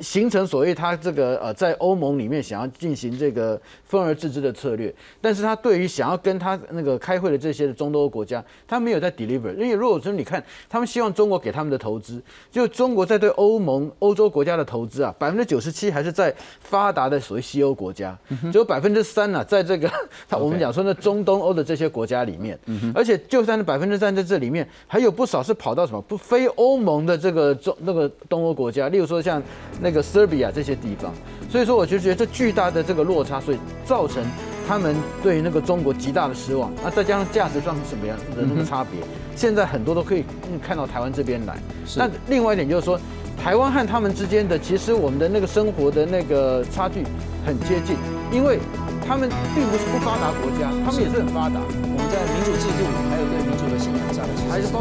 [0.00, 9.52] 形成所谓他这个呃，在欧盟里面想要进行这个分而治之的策略，但是他对于想要跟他那个开会的这些中东欧国家，他没有在 deliver。
[9.54, 18.16] 因为如果说你看，他们希望中国给他们的投资，就中国在对欧盟、欧洲国家的投资啊，百分之九十七还是在发达的所谓西欧国家，
[18.52, 19.90] 只有百分之三呢，在这个
[20.28, 22.58] 他我们讲说那中东欧的这些国家里面，
[22.94, 29.42] 而且就算是百分之三在这里面，还有不少是跑到什么不非欧盟的这个中那个东欧国家，例如说像
[29.90, 31.12] 那个 Serbia 这些地方，
[31.50, 34.22] 所以说我就觉得这巨大的这个落差，所以造成
[34.68, 36.72] 他们对于那个中国极大的失望。
[36.84, 39.00] 那再加上价值上是什么样的那个差别，
[39.34, 40.24] 现在很多都可以
[40.62, 41.58] 看到台湾这边来。
[41.96, 43.00] 那另外一点就是说，
[43.42, 47.02] 台湾和他们之间的其实我们的那个生活的那个差距
[47.44, 47.96] 很接近，
[48.30, 48.60] 因为
[49.04, 51.58] 他们并不是不发达国家，他们也是很发达。
[51.58, 54.78] 我们在民主制度还有对民主的信仰上，还是包。